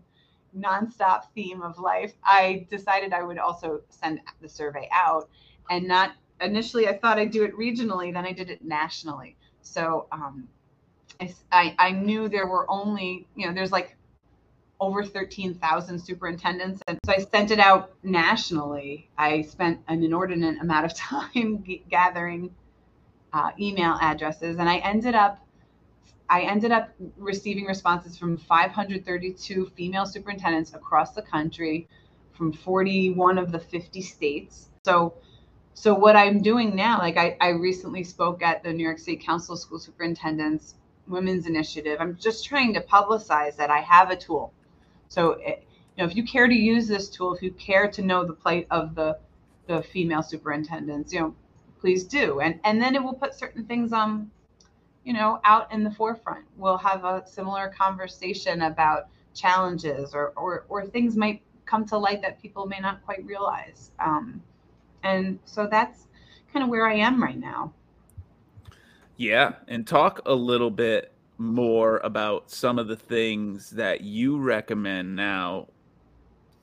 nonstop 0.57 1.23
theme 1.33 1.61
of 1.61 1.79
life, 1.79 2.13
I 2.23 2.67
decided 2.69 3.13
I 3.13 3.23
would 3.23 3.37
also 3.37 3.81
send 3.89 4.21
the 4.41 4.49
survey 4.49 4.87
out, 4.91 5.29
and 5.69 5.87
not 5.87 6.13
initially 6.41 6.87
I 6.87 6.97
thought 6.97 7.17
I'd 7.17 7.31
do 7.31 7.43
it 7.43 7.57
regionally, 7.57 8.13
then 8.13 8.25
I 8.25 8.31
did 8.31 8.49
it 8.49 8.63
nationally. 8.63 9.35
So 9.61 10.07
um, 10.11 10.47
I, 11.51 11.75
I 11.79 11.91
knew 11.91 12.27
there 12.27 12.47
were 12.47 12.69
only 12.69 13.27
you 13.35 13.47
know 13.47 13.53
there's 13.53 13.71
like 13.71 13.95
over 14.79 15.01
13,000 15.01 15.97
superintendents. 15.97 16.81
And 16.87 16.99
so 17.05 17.13
I 17.13 17.19
sent 17.19 17.51
it 17.51 17.59
out 17.59 17.93
nationally. 18.03 19.09
I 19.17 19.43
spent 19.43 19.79
an 19.87 20.03
inordinate 20.03 20.61
amount 20.61 20.85
of 20.85 20.93
time 20.97 21.63
gathering 21.89 22.53
uh, 23.33 23.51
email 23.59 23.97
addresses, 24.01 24.57
and 24.57 24.69
I 24.69 24.77
ended 24.77 25.15
up 25.15 25.39
I 26.29 26.41
ended 26.43 26.71
up 26.71 26.89
receiving 27.17 27.65
responses 27.65 28.17
from 28.17 28.37
532 28.37 29.71
female 29.75 30.05
superintendents 30.05 30.73
across 30.73 31.11
the 31.11 31.21
country, 31.21 31.87
from 32.31 32.53
41 32.53 33.37
of 33.37 33.51
the 33.51 33.59
50 33.59 34.01
states. 34.01 34.69
So, 34.85 35.13
so 35.73 35.93
what 35.93 36.15
I'm 36.15 36.41
doing 36.41 36.75
now, 36.75 36.97
like 36.99 37.17
I, 37.17 37.37
I 37.41 37.49
recently 37.49 38.03
spoke 38.03 38.41
at 38.41 38.63
the 38.63 38.71
New 38.71 38.83
York 38.83 38.99
State 38.99 39.21
Council 39.21 39.53
of 39.53 39.59
School 39.59 39.79
Superintendents 39.79 40.75
Women's 41.07 41.45
Initiative. 41.45 41.97
I'm 41.99 42.17
just 42.17 42.45
trying 42.45 42.73
to 42.73 42.81
publicize 42.81 43.57
that 43.57 43.69
I 43.69 43.81
have 43.81 44.09
a 44.09 44.15
tool 44.15 44.53
so, 45.13 45.33
it, 45.33 45.43
eh, 45.45 45.55
you 45.95 46.03
know, 46.03 46.09
if 46.09 46.15
you 46.15 46.23
care 46.23 46.47
to 46.47 46.55
use 46.55 46.87
this 46.87 47.07
tool, 47.07 47.35
if 47.35 47.43
you 47.43 47.51
care 47.51 47.87
to 47.87 48.01
know 48.01 48.25
the 48.25 48.33
plight 48.33 48.65
of 48.71 48.95
the 48.95 49.19
the 49.67 49.83
female 49.83 50.23
superintendents, 50.23 51.13
you 51.13 51.19
know, 51.19 51.35
please 51.83 52.05
do. 52.05 52.39
And 52.39 52.61
and 52.63 52.81
then 52.81 52.95
it 52.95 53.03
will 53.03 53.13
put 53.13 53.35
certain 53.35 53.65
things 53.65 53.91
um, 53.91 54.31
you 55.03 55.11
know, 55.11 55.41
out 55.43 55.69
in 55.73 55.83
the 55.83 55.91
forefront. 55.91 56.45
We'll 56.55 56.77
have 56.77 57.03
a 57.03 57.23
similar 57.27 57.73
conversation 57.77 58.61
about 58.61 59.09
challenges 59.33 60.15
or 60.15 60.31
or, 60.37 60.65
or 60.69 60.85
things 60.85 61.17
might 61.17 61.41
come 61.65 61.85
to 61.87 61.97
light 61.97 62.21
that 62.21 62.41
people 62.41 62.67
may 62.67 62.79
not 62.79 63.03
quite 63.03 63.25
realize. 63.25 63.91
Um, 63.99 64.41
and 65.03 65.39
so 65.43 65.67
that's 65.69 66.07
kind 66.53 66.63
of 66.63 66.69
where 66.69 66.87
I 66.87 66.95
am 66.95 67.21
right 67.21 67.37
now. 67.37 67.73
Yeah, 69.17 69.55
and 69.67 69.85
talk 69.85 70.21
a 70.25 70.33
little 70.33 70.71
bit 70.71 71.11
more 71.37 71.97
about 71.97 72.49
some 72.49 72.79
of 72.79 72.87
the 72.87 72.95
things 72.95 73.71
that 73.71 74.01
you 74.01 74.37
recommend 74.37 75.17
now 75.17 75.67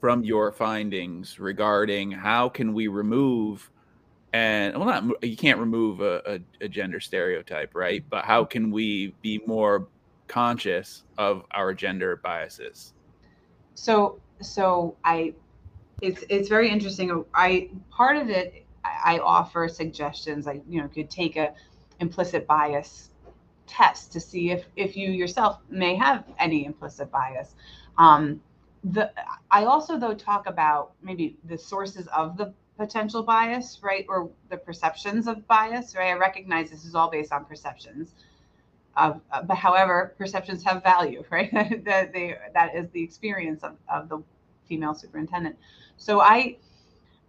from 0.00 0.25
your 0.25 0.50
findings 0.50 1.39
regarding 1.39 2.11
how 2.11 2.49
can 2.49 2.73
we 2.73 2.89
remove 2.89 3.71
and 4.33 4.77
well 4.77 4.87
not 4.87 5.25
you 5.25 5.37
can't 5.37 5.59
remove 5.59 6.01
a, 6.01 6.23
a, 6.27 6.65
a, 6.65 6.69
gender 6.69 7.01
stereotype 7.01 7.75
right? 7.75 8.05
But 8.09 8.25
how 8.25 8.45
can 8.45 8.71
we 8.71 9.15
be 9.23 9.41
more 9.47 9.89
conscious 10.29 11.05
of 11.19 11.45
our 11.53 11.75
gender 11.75 12.17
biases? 12.17 12.95
So 13.75 14.21
so 14.41 14.97
i 15.05 15.35
it's 16.01 16.25
it's 16.29 16.49
very 16.49 16.71
interesting. 16.71 17.25
I 17.35 17.71
part 17.91 18.17
of 18.17 18.31
it 18.31 18.67
i 18.83 19.19
offer 19.19 19.69
suggestions 19.69 20.47
i 20.47 20.59
you 20.67 20.81
know 20.81 20.89
could 20.89 21.11
take 21.11 21.37
a 21.37 21.53
implicit 22.01 22.47
bias 22.47 23.11
test 23.71 24.13
to 24.13 24.21
see 24.21 24.51
if 24.51 24.67
if 24.77 24.97
you 24.97 25.11
yourself 25.11 25.61
may 25.71 25.95
have 25.95 26.25
any 26.39 26.67
implicit 26.67 27.11
bias. 27.11 27.55
Um, 27.97 28.41
the 28.83 29.13
I 29.51 29.65
also 29.65 29.99
though 29.99 30.15
talk 30.15 30.47
about 30.47 30.93
maybe 31.03 31.37
the 31.45 31.57
sources 31.57 32.09
of 32.09 32.37
the 32.37 32.53
potential 32.81 33.23
bias, 33.23 33.79
right, 33.83 34.07
or 34.09 34.31
the 34.49 34.57
perceptions 34.57 35.29
of 35.29 35.47
bias, 35.47 35.95
right. 35.95 36.09
I 36.09 36.19
recognize 36.19 36.71
this 36.71 36.87
is 36.87 36.95
all 36.95 37.11
based 37.11 37.31
on 37.31 37.45
perceptions. 37.45 38.15
Uh, 38.97 39.13
but 39.47 39.57
however, 39.57 40.15
perceptions 40.17 40.65
have 40.65 40.83
value, 40.83 41.23
right? 41.31 41.53
that 41.85 42.13
they 42.15 42.39
that 42.55 42.75
is 42.75 42.89
the 42.93 43.03
experience 43.03 43.63
of, 43.63 43.77
of 43.93 44.09
the 44.09 44.23
female 44.67 44.95
superintendent. 44.95 45.57
So 45.99 46.21
I, 46.23 46.57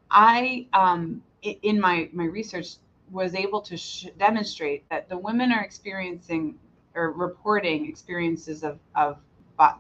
I, 0.10 0.68
um, 0.72 1.22
in 1.42 1.82
my 1.82 2.10
my 2.14 2.26
research 2.26 2.76
was 3.12 3.36
able 3.36 3.60
to 3.62 3.76
sh- 3.76 4.08
demonstrate 4.18 4.88
that 4.90 5.10
the 5.10 5.18
women 5.18 5.52
are 5.52 5.64
experiencing 5.64 6.56
or 6.96 7.12
reporting 7.12 7.90
experiences 7.90 8.64
of 8.64 8.80
of 8.96 9.18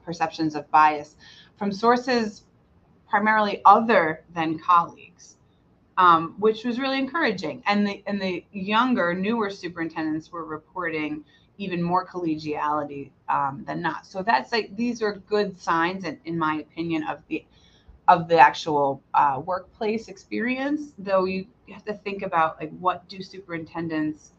perceptions 0.04 0.54
of 0.54 0.70
bias 0.70 1.16
from 1.58 1.72
sources 1.72 2.44
primarily 3.10 3.62
other 3.66 4.24
than 4.34 4.60
colleagues, 4.60 5.38
um, 5.98 6.36
which 6.39 6.63
was 6.63 6.79
really 6.79 7.00
encouraging. 7.00 7.63
And 7.65 7.86
the 7.86 8.03
and 8.07 8.21
the 8.21 8.43
younger, 8.51 9.13
newer 9.13 9.50
superintendents 9.50 10.31
were 10.31 10.45
reporting 10.45 11.24
even 11.57 11.81
more 11.81 12.05
collegiality 12.07 13.12
um, 13.29 13.63
than 13.67 13.81
not. 13.81 14.05
So 14.05 14.24
that's 14.24 14.51
like 14.51 14.75
these 14.75 15.01
are 15.01 15.13
good 15.29 15.60
signs, 15.60 16.03
in, 16.05 16.19
in 16.25 16.38
my 16.38 16.55
opinion, 16.55 17.03
of 17.03 17.21
the 17.27 17.45
of 18.07 18.27
the 18.27 18.39
actual 18.39 19.01
uh, 19.13 19.41
workplace 19.45 20.07
experience. 20.07 20.93
Though 20.98 21.25
you 21.25 21.45
have 21.71 21.86
to 21.86 21.93
think 21.93 22.24
about 22.24 22.60
like 22.60 22.71
what 22.79 23.07
do 23.07 23.21
superintendents 23.21 24.31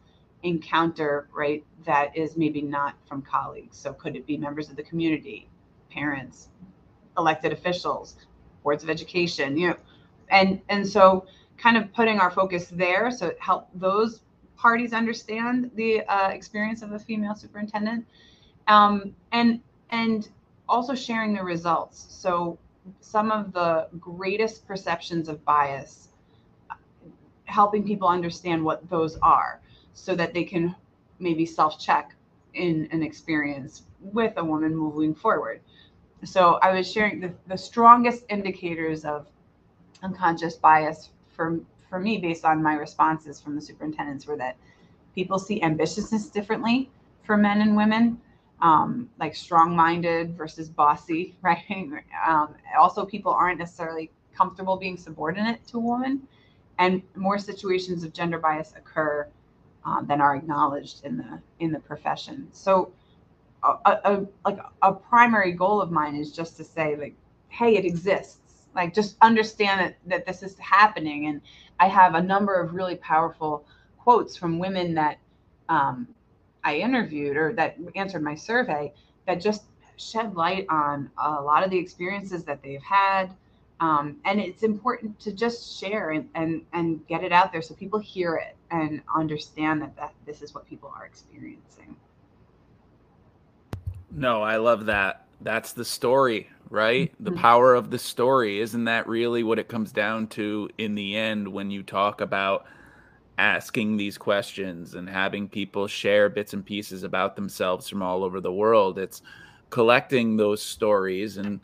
encounter, 0.43 1.29
right? 1.33 1.63
That 1.85 2.15
is 2.15 2.35
maybe 2.35 2.61
not 2.61 2.95
from 3.07 3.21
colleagues. 3.21 3.77
So 3.77 3.93
could 3.93 4.15
it 4.15 4.25
be 4.25 4.37
members 4.37 4.69
of 4.69 4.75
the 4.75 4.83
community, 4.83 5.47
parents, 5.89 6.49
elected 7.17 7.53
officials, 7.53 8.17
boards 8.63 8.83
of 8.83 8.89
education, 8.89 9.57
you 9.57 9.69
know, 9.69 9.77
and 10.29 10.61
and 10.69 10.87
so 10.87 11.25
kind 11.63 11.77
of 11.77 11.93
putting 11.93 12.19
our 12.19 12.29
focus 12.29 12.67
there 12.67 13.09
so 13.09 13.31
help 13.39 13.69
those 13.73 14.19
parties 14.57 14.91
understand 14.91 15.71
the 15.75 16.01
uh, 16.07 16.27
experience 16.27 16.81
of 16.81 16.91
a 16.91 16.99
female 16.99 17.35
superintendent. 17.35 18.05
Um, 18.67 19.15
and 19.31 19.61
and 19.89 20.29
also 20.67 20.93
sharing 20.95 21.33
the 21.33 21.43
results. 21.43 22.05
So 22.09 22.57
some 22.99 23.31
of 23.31 23.53
the 23.53 23.87
greatest 23.99 24.67
perceptions 24.67 25.29
of 25.29 25.43
bias 25.45 26.09
helping 27.45 27.83
people 27.85 28.07
understand 28.07 28.63
what 28.63 28.89
those 28.89 29.17
are 29.21 29.61
so 29.93 30.15
that 30.15 30.33
they 30.33 30.43
can 30.43 30.75
maybe 31.19 31.45
self-check 31.45 32.15
in 32.53 32.87
an 32.91 33.03
experience 33.03 33.83
with 33.99 34.33
a 34.37 34.43
woman 34.43 34.75
moving 34.75 35.13
forward. 35.13 35.61
So 36.23 36.53
I 36.61 36.73
was 36.73 36.91
sharing 36.91 37.19
the, 37.19 37.33
the 37.47 37.57
strongest 37.57 38.23
indicators 38.29 39.05
of 39.05 39.27
unconscious 40.01 40.55
bias 40.55 41.09
for 41.35 41.59
for 41.89 41.99
me 41.99 42.17
based 42.17 42.45
on 42.45 42.61
my 42.61 42.73
responses 42.73 43.39
from 43.39 43.55
the 43.55 43.61
superintendents 43.61 44.25
were 44.25 44.37
that 44.37 44.57
people 45.13 45.37
see 45.37 45.61
ambitiousness 45.61 46.31
differently 46.31 46.89
for 47.23 47.37
men 47.37 47.61
and 47.61 47.75
women 47.75 48.19
um, 48.61 49.09
like 49.19 49.35
strong-minded 49.35 50.37
versus 50.37 50.69
bossy 50.69 51.35
right? 51.41 52.03
Um, 52.27 52.55
also 52.79 53.05
people 53.05 53.31
aren't 53.31 53.59
necessarily 53.59 54.11
comfortable 54.35 54.77
being 54.77 54.97
subordinate 54.97 55.65
to 55.67 55.77
a 55.77 55.81
woman 55.81 56.27
and 56.79 57.01
more 57.15 57.37
situations 57.37 58.03
of 58.03 58.13
gender 58.13 58.39
bias 58.39 58.73
occur 58.75 59.27
um, 59.85 60.05
than 60.07 60.21
are 60.21 60.35
acknowledged 60.35 61.03
in 61.03 61.17
the 61.17 61.39
in 61.59 61.71
the 61.71 61.79
profession. 61.79 62.47
So 62.51 62.91
a, 63.63 63.99
a, 64.03 64.25
like 64.45 64.59
a 64.81 64.93
primary 64.93 65.51
goal 65.51 65.81
of 65.81 65.91
mine 65.91 66.15
is 66.15 66.31
just 66.31 66.57
to 66.57 66.63
say 66.63 66.95
like 66.95 67.15
hey 67.49 67.75
it 67.75 67.85
exists 67.85 68.42
like 68.75 68.93
just 68.93 69.15
understand 69.21 69.79
that, 69.81 69.95
that 70.07 70.25
this 70.25 70.43
is 70.43 70.57
happening. 70.59 71.27
And 71.27 71.41
i 71.79 71.87
have 71.87 72.15
a 72.15 72.21
number 72.21 72.53
of 72.53 72.73
really 72.73 72.95
powerful 72.95 73.65
quotes 73.97 74.37
from 74.37 74.59
women 74.59 74.93
that 74.93 75.17
um, 75.69 76.07
i 76.63 76.75
interviewed 76.75 77.35
or 77.35 77.53
that 77.53 77.77
answered 77.95 78.21
my 78.21 78.35
survey 78.35 78.93
that 79.25 79.41
just 79.41 79.63
shed 79.97 80.35
light 80.35 80.65
on 80.69 81.09
a 81.17 81.41
lot 81.41 81.63
of 81.63 81.69
the 81.69 81.77
experiences 81.77 82.43
that 82.45 82.61
they've 82.63 82.81
had. 82.81 83.33
Um, 83.79 84.17
and 84.25 84.39
it's 84.39 84.63
important 84.63 85.19
to 85.21 85.31
just 85.31 85.79
share 85.79 86.11
and, 86.11 86.29
and 86.35 86.65
and 86.73 87.05
get 87.07 87.23
it 87.23 87.31
out 87.31 87.51
there 87.51 87.61
so 87.61 87.73
people 87.73 87.99
hear 87.99 88.35
it 88.35 88.55
and 88.71 89.01
understand 89.13 89.81
that, 89.81 89.95
that 89.97 90.13
this 90.25 90.41
is 90.41 90.53
what 90.53 90.67
people 90.67 90.93
are 90.95 91.05
experiencing. 91.05 91.95
No, 94.11 94.41
I 94.41 94.57
love 94.57 94.85
that. 94.85 95.25
That's 95.41 95.73
the 95.73 95.83
story, 95.83 96.49
right? 96.73 97.13
The 97.19 97.31
Mhm. 97.31 97.37
power 97.37 97.75
of 97.75 97.91
the 97.91 97.99
story. 97.99 98.59
Isn't 98.59 98.85
that 98.85 99.07
really 99.07 99.43
what 99.43 99.59
it 99.59 99.69
comes 99.69 99.93
down 99.93 100.27
to 100.29 100.69
in 100.79 100.95
the 100.95 101.15
end 101.15 101.47
when 101.47 101.71
you 101.71 101.83
talk 101.83 102.21
about 102.21 102.65
asking 103.37 103.97
these 103.97 104.17
questions 104.17 104.95
and 104.95 105.09
having 105.09 105.49
people 105.49 105.87
share 105.87 106.29
bits 106.29 106.53
and 106.53 106.65
pieces 106.65 107.03
about 107.03 107.35
themselves 107.35 107.89
from 107.89 108.01
all 108.03 108.23
over 108.23 108.41
the 108.41 108.53
world? 108.53 108.99
It's 108.99 109.21
collecting 109.69 110.37
those 110.37 110.61
stories 110.63 111.37
and 111.37 111.61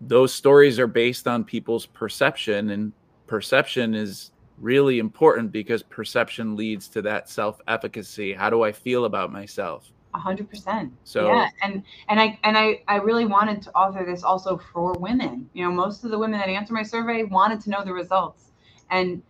those 0.00 0.34
stories 0.34 0.78
are 0.78 0.86
based 0.88 1.28
on 1.28 1.44
people's 1.44 1.86
perception 1.86 2.70
and 2.70 2.94
perception 3.26 3.94
is 3.94 4.32
really 4.58 4.98
important 5.00 5.52
because 5.52 5.82
perception 5.84 6.56
leads 6.56 6.88
to 6.90 7.02
that 7.02 7.28
self-efficacy. 7.30 8.34
How 8.34 8.50
do 8.50 8.62
I 8.62 8.72
feel 8.72 9.04
about 9.06 9.32
myself? 9.32 9.92
A 10.14 10.18
hundred 10.18 10.48
percent. 10.48 10.92
So 11.04 11.26
yeah, 11.26 11.50
and 11.62 11.82
and 12.08 12.18
I 12.18 12.38
and 12.42 12.56
I 12.56 12.82
I 12.88 12.96
really 12.96 13.26
wanted 13.26 13.60
to 13.62 13.72
author 13.72 14.04
this 14.06 14.22
also 14.22 14.56
for 14.56 14.94
women. 14.94 15.48
You 15.52 15.64
know, 15.64 15.70
most 15.70 16.02
of 16.04 16.10
the 16.10 16.18
women 16.18 16.40
that 16.40 16.48
answered 16.48 16.74
my 16.74 16.82
survey 16.82 17.24
wanted 17.24 17.60
to 17.62 17.70
know 17.70 17.84
the 17.84 17.92
results, 17.92 18.52
and 18.90 19.22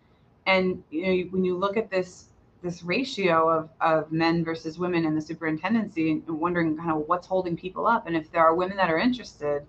and 0.47 0.83
you 0.91 1.03
know 1.03 1.29
when 1.31 1.45
you 1.45 1.57
look 1.57 1.77
at 1.77 1.91
this 1.91 2.27
this 2.63 2.83
ratio 2.83 3.49
of 3.49 3.71
of 3.81 4.13
men 4.13 4.45
versus 4.45 4.79
women 4.79 5.05
in 5.05 5.15
the 5.15 5.21
superintendency, 5.21 6.13
and 6.13 6.29
wondering 6.29 6.77
kind 6.77 6.93
of 6.93 7.09
what's 7.09 7.27
holding 7.27 7.57
people 7.57 7.87
up, 7.87 8.07
and 8.07 8.17
if 8.17 8.31
there 8.31 8.43
are 8.43 8.55
women 8.55 8.77
that 8.77 8.89
are 8.89 8.99
interested, 8.99 9.67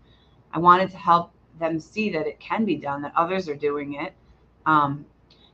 I 0.54 0.60
wanted 0.60 0.91
to 0.91 0.98
help 0.98 1.32
them 1.60 1.80
see 1.80 2.12
that 2.12 2.28
it 2.28 2.39
can 2.39 2.65
be 2.65 2.76
done, 2.76 3.02
that 3.02 3.13
others 3.15 3.50
are 3.50 3.56
doing 3.56 3.95
it. 3.95 4.13
Um, 4.65 5.06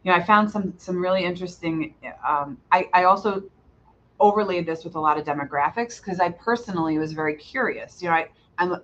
you 0.04 0.12
know, 0.12 0.18
I 0.18 0.24
found 0.24 0.52
some 0.52 0.74
some 0.78 1.02
really 1.02 1.24
interesting. 1.24 1.96
Um, 2.28 2.58
I 2.72 2.89
I 2.94 3.06
also 3.06 3.44
overlaid 4.19 4.65
this 4.65 4.84
with 4.84 4.95
a 4.95 4.99
lot 4.99 5.17
of 5.17 5.25
demographics 5.25 6.01
because 6.01 6.19
I 6.19 6.30
personally 6.30 6.97
was 6.97 7.13
very 7.13 7.36
curious. 7.36 8.01
You 8.01 8.10
know, 8.10 8.15
I, 8.15 8.30
I'm 8.58 8.82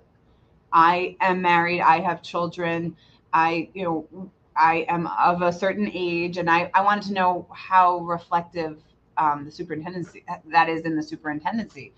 I 0.72 1.16
am 1.20 1.42
married, 1.42 1.80
I 1.80 2.00
have 2.00 2.22
children, 2.22 2.96
I, 3.32 3.68
you 3.74 3.84
know, 3.84 4.30
I 4.56 4.86
am 4.88 5.06
of 5.06 5.42
a 5.42 5.52
certain 5.52 5.90
age, 5.92 6.38
and 6.38 6.50
I, 6.50 6.70
I 6.74 6.82
wanted 6.82 7.04
to 7.04 7.12
know 7.12 7.46
how 7.52 7.98
reflective 7.98 8.82
um, 9.16 9.44
the 9.44 9.50
superintendency 9.50 10.24
that 10.50 10.68
is 10.68 10.82
in 10.82 10.96
the 10.96 11.02
superintendency. 11.02 11.92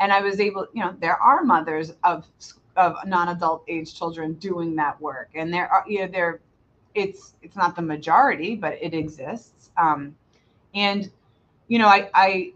And 0.00 0.12
I 0.12 0.20
was 0.20 0.40
able, 0.40 0.66
you 0.72 0.82
know, 0.82 0.94
there 1.00 1.16
are 1.16 1.44
mothers 1.44 1.92
of 2.02 2.26
of 2.76 2.96
non-adult 3.06 3.62
age 3.68 3.96
children 3.96 4.34
doing 4.34 4.74
that 4.76 5.00
work, 5.00 5.30
and 5.34 5.52
there 5.54 5.68
are, 5.68 5.84
you 5.86 6.00
know, 6.00 6.08
there, 6.08 6.40
it's 6.94 7.34
it's 7.42 7.56
not 7.56 7.76
the 7.76 7.82
majority, 7.82 8.56
but 8.56 8.76
it 8.82 8.92
exists. 8.94 9.70
Um, 9.76 10.16
and 10.74 11.10
you 11.68 11.78
know, 11.78 11.86
I 11.86 12.10
I 12.12 12.52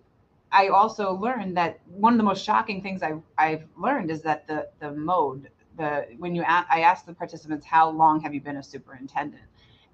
I 0.53 0.69
also 0.69 1.13
learned 1.15 1.57
that 1.57 1.81
one 1.87 2.13
of 2.15 2.19
the 2.19 2.25
most 2.25 2.45
shocking 2.45 2.83
things 2.83 3.03
I've, 3.03 3.23
I've 3.37 3.65
learned 3.77 4.11
is 4.11 4.23
that 4.23 4.47
the 4.47 4.69
the 4.81 4.93
mode 4.93 5.51
the 5.77 6.07
when 6.19 6.35
you 6.35 6.43
a- 6.43 6.67
I 6.71 6.81
asked 6.81 7.07
the 7.07 7.15
participants 7.15 7.67
how 7.67 7.91
long 7.91 8.21
have 8.21 8.35
you 8.35 8.41
been 8.41 8.57
a 8.57 8.63
superintendent, 8.63 9.45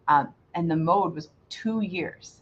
um, 0.08 0.32
and 0.54 0.70
the 0.70 0.76
mode 0.76 1.14
was 1.14 1.30
two 1.48 1.80
years. 1.82 2.40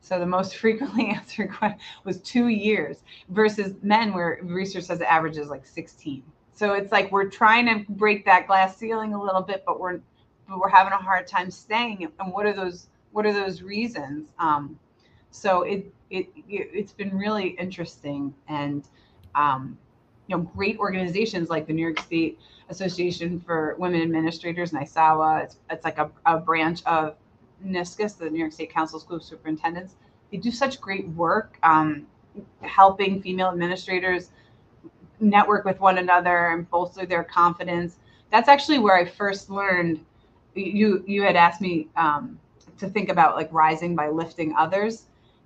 So 0.00 0.18
the 0.18 0.26
most 0.26 0.56
frequently 0.58 1.08
answered 1.08 1.52
question 1.52 1.78
was 2.04 2.20
two 2.20 2.48
years 2.48 3.02
versus 3.28 3.74
men, 3.82 4.12
where 4.14 4.40
research 4.42 4.84
says 4.84 4.98
the 4.98 5.10
average 5.10 5.36
is 5.36 5.48
like 5.48 5.66
16. 5.66 6.22
So 6.54 6.74
it's 6.74 6.92
like 6.92 7.10
we're 7.12 7.30
trying 7.30 7.66
to 7.66 7.92
break 7.92 8.24
that 8.26 8.46
glass 8.46 8.76
ceiling 8.76 9.14
a 9.14 9.22
little 9.22 9.42
bit, 9.42 9.64
but 9.66 9.80
we're 9.80 10.00
but 10.48 10.58
we're 10.58 10.68
having 10.68 10.92
a 10.92 10.96
hard 10.98 11.26
time 11.26 11.50
staying. 11.50 12.08
And 12.18 12.32
what 12.32 12.46
are 12.46 12.52
those 12.52 12.88
what 13.12 13.26
are 13.26 13.32
those 13.32 13.62
reasons? 13.62 14.30
Um, 14.38 14.78
so 15.30 15.62
it 15.62 15.92
it 16.12 16.28
it's 16.48 16.92
been 16.92 17.16
really 17.16 17.48
interesting 17.58 18.34
and 18.48 18.84
um, 19.34 19.78
you 20.26 20.36
know 20.36 20.42
great 20.42 20.78
organizations 20.78 21.48
like 21.48 21.66
the 21.66 21.72
New 21.72 21.82
York 21.82 22.00
State 22.00 22.38
Association 22.68 23.40
for 23.40 23.74
Women 23.78 24.02
Administrators, 24.02 24.72
NYSAWA. 24.72 25.44
It's, 25.44 25.56
it's 25.70 25.84
like 25.84 25.98
a, 25.98 26.10
a 26.26 26.38
branch 26.38 26.82
of 26.84 27.16
NYSCOSS, 27.66 28.18
the 28.18 28.30
New 28.30 28.38
York 28.38 28.52
State 28.52 28.72
Council 28.72 28.96
of 28.96 29.02
School 29.02 29.20
Superintendents. 29.20 29.94
They 30.30 30.36
do 30.38 30.50
such 30.50 30.80
great 30.80 31.08
work 31.08 31.58
um, 31.62 32.06
helping 32.60 33.20
female 33.22 33.48
administrators 33.48 34.30
network 35.20 35.64
with 35.64 35.80
one 35.80 35.98
another 35.98 36.48
and 36.48 36.68
bolster 36.70 37.06
their 37.06 37.24
confidence. 37.24 37.96
That's 38.30 38.48
actually 38.48 38.78
where 38.78 38.96
I 38.96 39.04
first 39.04 39.50
learned. 39.50 40.04
You 40.54 41.02
you 41.06 41.22
had 41.22 41.36
asked 41.36 41.60
me 41.60 41.88
um, 41.96 42.38
to 42.78 42.88
think 42.88 43.08
about 43.08 43.36
like 43.36 43.48
rising 43.52 43.94
by 43.96 44.08
lifting 44.08 44.54
others 44.56 45.04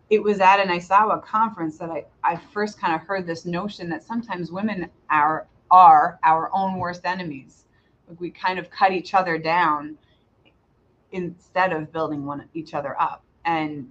it 0.08 0.22
was 0.22 0.40
at 0.40 0.60
an 0.60 0.68
NYSAWA 0.68 1.24
conference 1.24 1.78
that 1.78 1.90
I, 1.90 2.04
I 2.22 2.36
first 2.36 2.80
kind 2.80 2.94
of 2.94 3.00
heard 3.02 3.26
this 3.26 3.44
notion 3.44 3.88
that 3.90 4.04
sometimes 4.04 4.52
women 4.52 4.88
are 5.10 5.46
are 5.70 6.18
our 6.22 6.50
own 6.54 6.78
worst 6.78 7.04
enemies. 7.04 7.64
Like 8.08 8.20
we 8.20 8.30
kind 8.30 8.58
of 8.58 8.70
cut 8.70 8.92
each 8.92 9.14
other 9.14 9.36
down 9.36 9.98
instead 11.10 11.72
of 11.72 11.92
building 11.92 12.24
one 12.24 12.48
each 12.54 12.72
other 12.72 13.00
up. 13.00 13.24
And 13.44 13.90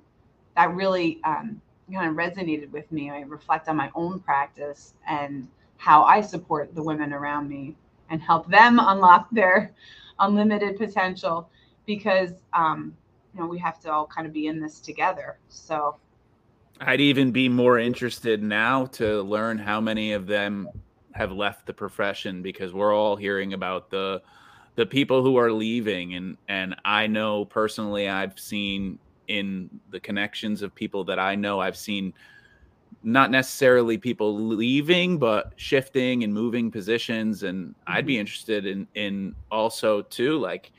that 0.55 0.73
really 0.73 1.19
um, 1.25 1.61
kind 1.91 2.09
of 2.09 2.15
resonated 2.15 2.71
with 2.71 2.89
me. 2.91 3.09
I 3.09 3.21
reflect 3.21 3.67
on 3.67 3.75
my 3.75 3.91
own 3.93 4.19
practice 4.21 4.93
and 5.07 5.49
how 5.77 6.03
I 6.03 6.21
support 6.21 6.73
the 6.73 6.83
women 6.83 7.11
around 7.11 7.49
me 7.49 7.75
and 8.09 8.21
help 8.21 8.49
them 8.49 8.79
unlock 8.81 9.27
their 9.31 9.73
unlimited 10.19 10.77
potential 10.77 11.49
because 11.85 12.31
um, 12.53 12.95
you 13.33 13.41
know 13.41 13.47
we 13.47 13.59
have 13.59 13.79
to 13.81 13.91
all 13.91 14.07
kind 14.07 14.25
of 14.25 14.33
be 14.33 14.47
in 14.47 14.61
this 14.61 14.79
together 14.79 15.37
so 15.49 15.97
i'd 16.81 17.01
even 17.01 17.31
be 17.31 17.47
more 17.49 17.79
interested 17.79 18.43
now 18.43 18.85
to 18.85 19.21
learn 19.23 19.57
how 19.57 19.79
many 19.79 20.13
of 20.13 20.27
them 20.27 20.67
have 21.15 21.31
left 21.31 21.65
the 21.65 21.73
profession 21.73 22.41
because 22.41 22.73
we're 22.73 22.93
all 22.93 23.15
hearing 23.15 23.53
about 23.53 23.89
the 23.89 24.21
the 24.75 24.85
people 24.85 25.23
who 25.23 25.37
are 25.37 25.51
leaving 25.51 26.15
and 26.15 26.37
and 26.49 26.75
I 26.83 27.07
know 27.07 27.45
personally 27.45 28.09
I've 28.09 28.37
seen 28.37 28.99
in 29.27 29.69
the 29.91 29.99
connections 29.99 30.61
of 30.61 30.75
people 30.75 31.03
that 31.05 31.17
I 31.17 31.35
know 31.35 31.59
I've 31.61 31.77
seen 31.77 32.13
not 33.01 33.31
necessarily 33.31 33.97
people 33.97 34.37
leaving 34.37 35.17
but 35.17 35.53
shifting 35.55 36.23
and 36.23 36.33
moving 36.33 36.69
positions 36.69 37.43
and. 37.43 37.73
I'd 37.87 38.05
be 38.05 38.13
mm-hmm. 38.13 38.21
interested 38.21 38.65
in 38.65 38.87
in 38.95 39.35
also 39.49 40.01
too 40.01 40.37
like 40.37 40.73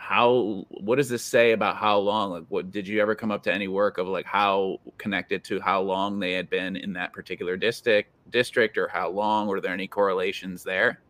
how 0.00 0.64
what 0.70 0.96
does 0.96 1.10
this 1.10 1.22
say 1.22 1.52
about 1.52 1.76
how 1.76 1.98
long 1.98 2.30
like 2.30 2.44
what 2.48 2.70
did 2.70 2.88
you 2.88 3.02
ever 3.02 3.14
come 3.14 3.30
up 3.30 3.42
to 3.42 3.52
any 3.52 3.68
work 3.68 3.98
of 3.98 4.08
like 4.08 4.24
how 4.24 4.80
connected 4.96 5.44
to 5.44 5.60
how 5.60 5.78
long 5.78 6.18
they 6.18 6.32
had 6.32 6.48
been 6.48 6.74
in 6.74 6.94
that 6.94 7.12
particular 7.12 7.54
district 7.54 8.10
district 8.30 8.78
or 8.78 8.88
how 8.88 9.10
long? 9.10 9.46
Were 9.46 9.60
there 9.60 9.74
any 9.74 9.86
correlations 9.86 10.64
there? 10.64 11.02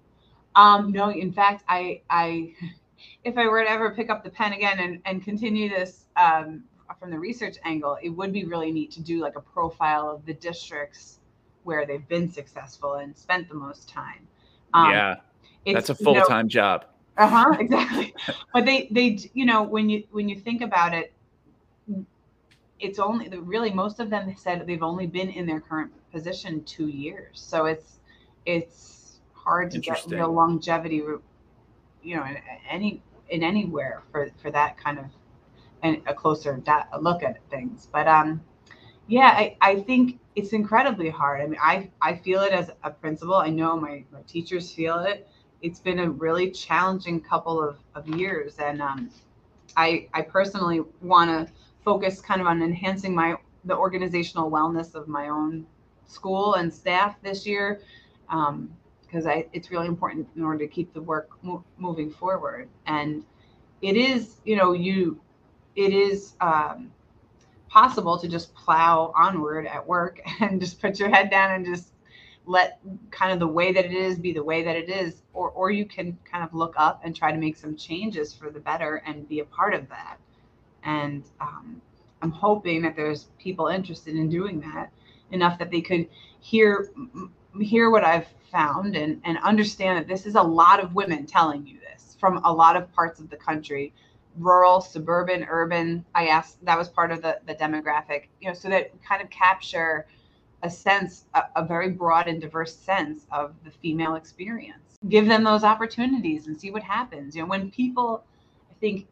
Um 0.56 0.90
no 0.90 1.08
in 1.08 1.32
fact 1.32 1.62
i 1.68 2.02
i 2.10 2.52
if 3.24 3.38
i 3.38 3.46
were 3.46 3.62
to 3.62 3.70
ever 3.70 3.94
pick 3.94 4.10
up 4.10 4.24
the 4.24 4.30
pen 4.30 4.54
again 4.54 4.80
and 4.80 5.00
and 5.04 5.24
continue 5.24 5.68
this 5.68 6.06
um 6.16 6.64
from 6.98 7.12
the 7.12 7.18
research 7.18 7.58
angle 7.64 7.96
it 8.02 8.08
would 8.08 8.32
be 8.32 8.44
really 8.44 8.72
neat 8.72 8.90
to 8.90 9.00
do 9.00 9.20
like 9.20 9.36
a 9.36 9.40
profile 9.40 10.10
of 10.10 10.26
the 10.26 10.34
districts 10.34 11.20
where 11.62 11.86
they've 11.86 12.08
been 12.08 12.28
successful 12.28 12.94
and 12.94 13.16
spent 13.16 13.48
the 13.48 13.54
most 13.54 13.88
time. 13.88 14.26
Um, 14.74 14.90
yeah. 14.90 15.14
that's 15.64 15.90
a 15.90 15.94
full-time 15.94 16.38
you 16.38 16.42
know, 16.42 16.48
job 16.48 16.84
uh-huh 17.20 17.56
exactly. 17.60 18.14
But 18.52 18.66
they 18.66 18.88
they 18.92 19.18
you 19.34 19.46
know 19.46 19.62
when 19.64 19.90
you 19.90 20.04
when 20.12 20.28
you 20.28 20.36
think 20.40 20.62
about 20.62 20.94
it 20.94 21.14
it's 22.80 22.98
only 22.98 23.28
really 23.38 23.70
most 23.72 24.00
of 24.00 24.10
them 24.10 24.34
said 24.36 24.66
they've 24.66 24.82
only 24.82 25.06
been 25.06 25.28
in 25.30 25.46
their 25.46 25.60
current 25.60 25.92
position 26.12 26.64
two 26.64 26.88
years. 26.88 27.40
So 27.40 27.66
it's 27.66 28.00
it's 28.46 29.20
hard 29.34 29.70
to 29.72 29.78
get 29.78 30.06
real 30.08 30.32
longevity 30.32 31.02
you 32.02 32.16
know 32.16 32.24
in 32.24 32.38
any 32.70 33.02
in 33.30 33.42
anywhere 33.42 34.02
for 34.12 34.30
for 34.42 34.50
that 34.50 34.78
kind 34.78 34.98
of 34.98 35.06
and 35.82 36.02
a 36.06 36.14
closer 36.14 36.56
da- 36.58 36.86
look 37.00 37.22
at 37.22 37.38
things. 37.50 37.88
But 37.92 38.08
um 38.08 38.42
yeah 39.08 39.32
I, 39.36 39.56
I 39.62 39.80
think 39.82 40.20
it's 40.36 40.52
incredibly 40.52 41.10
hard. 41.10 41.42
I 41.42 41.46
mean 41.46 41.60
i 41.62 41.90
i 42.02 42.16
feel 42.16 42.42
it 42.42 42.52
as 42.52 42.70
a 42.84 42.90
principal. 42.90 43.36
I 43.36 43.50
know 43.50 43.76
my 43.76 44.04
my 44.12 44.22
teachers 44.26 44.72
feel 44.72 45.00
it 45.00 45.28
it's 45.62 45.80
been 45.80 45.98
a 45.98 46.10
really 46.10 46.50
challenging 46.50 47.20
couple 47.20 47.62
of, 47.62 47.78
of 47.94 48.08
years. 48.08 48.58
And 48.58 48.80
um, 48.80 49.10
I, 49.76 50.08
I 50.14 50.22
personally 50.22 50.80
want 51.00 51.30
to 51.30 51.52
focus 51.84 52.20
kind 52.20 52.40
of 52.40 52.46
on 52.46 52.62
enhancing 52.62 53.14
my 53.14 53.36
the 53.64 53.76
organizational 53.76 54.50
wellness 54.50 54.94
of 54.94 55.06
my 55.06 55.28
own 55.28 55.66
school 56.06 56.54
and 56.54 56.72
staff 56.72 57.20
this 57.22 57.46
year 57.46 57.82
because 58.26 59.26
um, 59.26 59.42
it's 59.52 59.70
really 59.70 59.86
important 59.86 60.26
in 60.34 60.42
order 60.42 60.58
to 60.60 60.66
keep 60.66 60.94
the 60.94 61.00
work 61.02 61.30
mo- 61.42 61.64
moving 61.76 62.10
forward. 62.10 62.68
And 62.86 63.22
it 63.82 63.96
is, 63.96 64.36
you 64.44 64.56
know, 64.56 64.72
you 64.72 65.20
it 65.76 65.92
is 65.92 66.34
um, 66.40 66.90
possible 67.68 68.18
to 68.18 68.28
just 68.28 68.54
plow 68.54 69.12
onward 69.16 69.66
at 69.66 69.86
work 69.86 70.20
and 70.40 70.60
just 70.60 70.80
put 70.80 70.98
your 70.98 71.10
head 71.10 71.30
down 71.30 71.52
and 71.52 71.64
just 71.64 71.92
let 72.50 72.80
kind 73.10 73.32
of 73.32 73.38
the 73.38 73.46
way 73.46 73.72
that 73.72 73.84
it 73.84 73.92
is 73.92 74.18
be 74.18 74.32
the 74.32 74.42
way 74.42 74.62
that 74.62 74.76
it 74.76 74.88
is 74.88 75.22
or 75.32 75.50
or 75.50 75.70
you 75.70 75.84
can 75.84 76.16
kind 76.30 76.42
of 76.44 76.52
look 76.54 76.74
up 76.76 77.00
and 77.04 77.14
try 77.14 77.30
to 77.32 77.38
make 77.38 77.56
some 77.56 77.76
changes 77.76 78.34
for 78.34 78.50
the 78.50 78.60
better 78.60 79.02
and 79.06 79.28
be 79.28 79.40
a 79.40 79.44
part 79.44 79.74
of 79.74 79.88
that. 79.88 80.16
And 80.82 81.24
um, 81.40 81.80
i'm 82.22 82.30
hoping 82.30 82.82
that 82.82 82.96
there's 82.96 83.28
people 83.38 83.68
interested 83.68 84.14
in 84.14 84.28
doing 84.28 84.60
that 84.60 84.90
enough 85.30 85.58
that 85.58 85.70
they 85.70 85.80
could 85.80 86.06
hear 86.40 86.90
hear 87.60 87.90
what 87.90 88.04
i've 88.04 88.26
found 88.50 88.96
and 88.96 89.20
and 89.24 89.38
understand 89.38 89.98
that 89.98 90.08
this 90.08 90.26
is 90.26 90.34
a 90.34 90.42
lot 90.42 90.82
of 90.82 90.94
women 90.94 91.26
telling 91.26 91.66
you 91.66 91.78
this 91.80 92.16
from 92.18 92.40
a 92.44 92.52
lot 92.52 92.76
of 92.76 92.92
parts 92.92 93.20
of 93.20 93.30
the 93.30 93.36
country. 93.36 93.94
Rural 94.36 94.80
suburban 94.80 95.44
urban 95.48 96.04
i 96.14 96.28
asked 96.28 96.64
that 96.64 96.78
was 96.78 96.88
part 96.88 97.10
of 97.10 97.20
the 97.20 97.40
the 97.46 97.54
demographic 97.54 98.28
you 98.40 98.48
know 98.48 98.54
so 98.54 98.68
that 98.68 98.90
kind 99.02 99.20
of 99.20 99.28
capture 99.28 100.06
a 100.62 100.70
sense, 100.70 101.24
a, 101.34 101.42
a, 101.56 101.64
very 101.64 101.90
broad 101.90 102.28
and 102.28 102.40
diverse 102.40 102.76
sense 102.76 103.26
of 103.32 103.54
the 103.64 103.70
female 103.70 104.14
experience. 104.14 104.98
Give 105.08 105.26
them 105.26 105.44
those 105.44 105.64
opportunities 105.64 106.46
and 106.46 106.60
see 106.60 106.70
what 106.70 106.82
happens. 106.82 107.34
You 107.34 107.42
know, 107.42 107.48
when 107.48 107.70
people, 107.70 108.24
I 108.70 108.74
think 108.80 109.06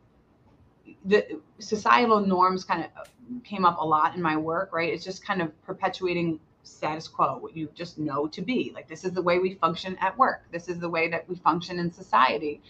the 1.05 1.41
societal 1.59 2.21
norms 2.21 2.65
kind 2.65 2.85
of 2.85 3.45
came 3.45 3.65
up 3.65 3.79
a 3.81 3.85
lot 3.85 4.15
in 4.15 4.23
my 4.23 4.37
work, 4.37 4.73
right? 4.73 4.93
It's 4.93 5.05
just 5.05 5.25
kind 5.25 5.41
of 5.41 5.51
perpetuating 5.63 6.39
status 6.63 7.09
quo, 7.09 7.39
what 7.39 7.57
you 7.57 7.69
just 7.75 7.99
know 7.99 8.27
to 8.29 8.43
be. 8.43 8.73
Like, 8.75 8.89
this 8.89 9.05
is 9.05 9.13
the 9.13 9.23
way 9.23 9.39
we 9.39 9.55
function 9.55 9.97
at 10.01 10.17
work, 10.19 10.45
this 10.53 10.69
is 10.69 10.79
the 10.79 10.89
way 10.89 11.09
that 11.09 11.29
we 11.29 11.37
function 11.37 11.79
in 11.79 11.91
society. 11.91 12.61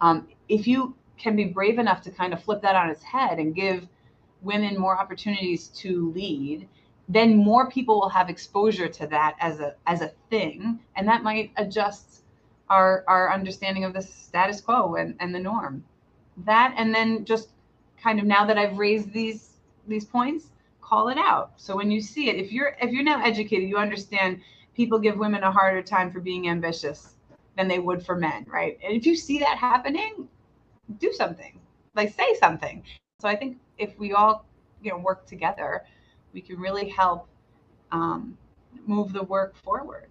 Um, 0.00 0.28
if 0.48 0.66
you 0.66 0.96
can 1.16 1.36
be 1.36 1.44
brave 1.44 1.78
enough 1.78 2.02
to 2.02 2.10
kind 2.10 2.32
of 2.32 2.42
flip 2.42 2.62
that 2.62 2.74
on 2.74 2.90
its 2.90 3.02
head 3.02 3.38
and 3.38 3.54
give 3.54 3.86
women 4.42 4.78
more 4.78 4.98
opportunities 4.98 5.68
to 5.68 6.10
lead 6.12 6.68
then 7.08 7.36
more 7.36 7.68
people 7.68 8.00
will 8.00 8.08
have 8.08 8.30
exposure 8.30 8.88
to 8.88 9.06
that 9.06 9.36
as 9.40 9.60
a 9.60 9.74
as 9.86 10.00
a 10.00 10.12
thing 10.30 10.78
and 10.96 11.06
that 11.06 11.22
might 11.22 11.52
adjust 11.56 12.22
our 12.70 13.04
our 13.06 13.32
understanding 13.32 13.84
of 13.84 13.92
the 13.92 14.00
status 14.00 14.60
quo 14.60 14.94
and, 14.94 15.14
and 15.20 15.34
the 15.34 15.38
norm. 15.38 15.84
That 16.44 16.74
and 16.76 16.94
then 16.94 17.24
just 17.24 17.50
kind 18.02 18.18
of 18.18 18.26
now 18.26 18.44
that 18.46 18.58
i've 18.58 18.78
raised 18.78 19.12
these 19.12 19.50
these 19.86 20.04
points 20.04 20.46
call 20.80 21.08
it 21.08 21.18
out. 21.18 21.52
So 21.56 21.76
when 21.76 21.90
you 21.90 22.00
see 22.00 22.28
it 22.28 22.36
if 22.36 22.52
you're 22.52 22.76
if 22.80 22.90
you're 22.90 23.04
now 23.04 23.22
educated 23.22 23.68
you 23.68 23.76
understand 23.76 24.40
people 24.74 24.98
give 24.98 25.18
women 25.18 25.42
a 25.42 25.52
harder 25.52 25.82
time 25.82 26.10
for 26.10 26.20
being 26.20 26.48
ambitious 26.48 27.14
than 27.56 27.68
they 27.68 27.78
would 27.78 28.04
for 28.04 28.16
men 28.16 28.46
right? 28.48 28.78
And 28.82 28.94
if 28.94 29.06
you 29.06 29.14
see 29.14 29.38
that 29.40 29.58
happening 29.58 30.28
do 30.98 31.12
something. 31.12 31.58
Like 31.94 32.14
say 32.14 32.34
something. 32.40 32.82
So 33.20 33.28
i 33.28 33.36
think 33.36 33.58
if 33.78 33.98
we 33.98 34.12
all 34.12 34.46
you 34.82 34.90
know 34.90 34.98
work 34.98 35.26
together 35.26 35.84
we 36.34 36.42
can 36.42 36.58
really 36.58 36.88
help 36.88 37.28
um, 37.92 38.36
move 38.86 39.12
the 39.12 39.22
work 39.22 39.56
forward. 39.56 40.08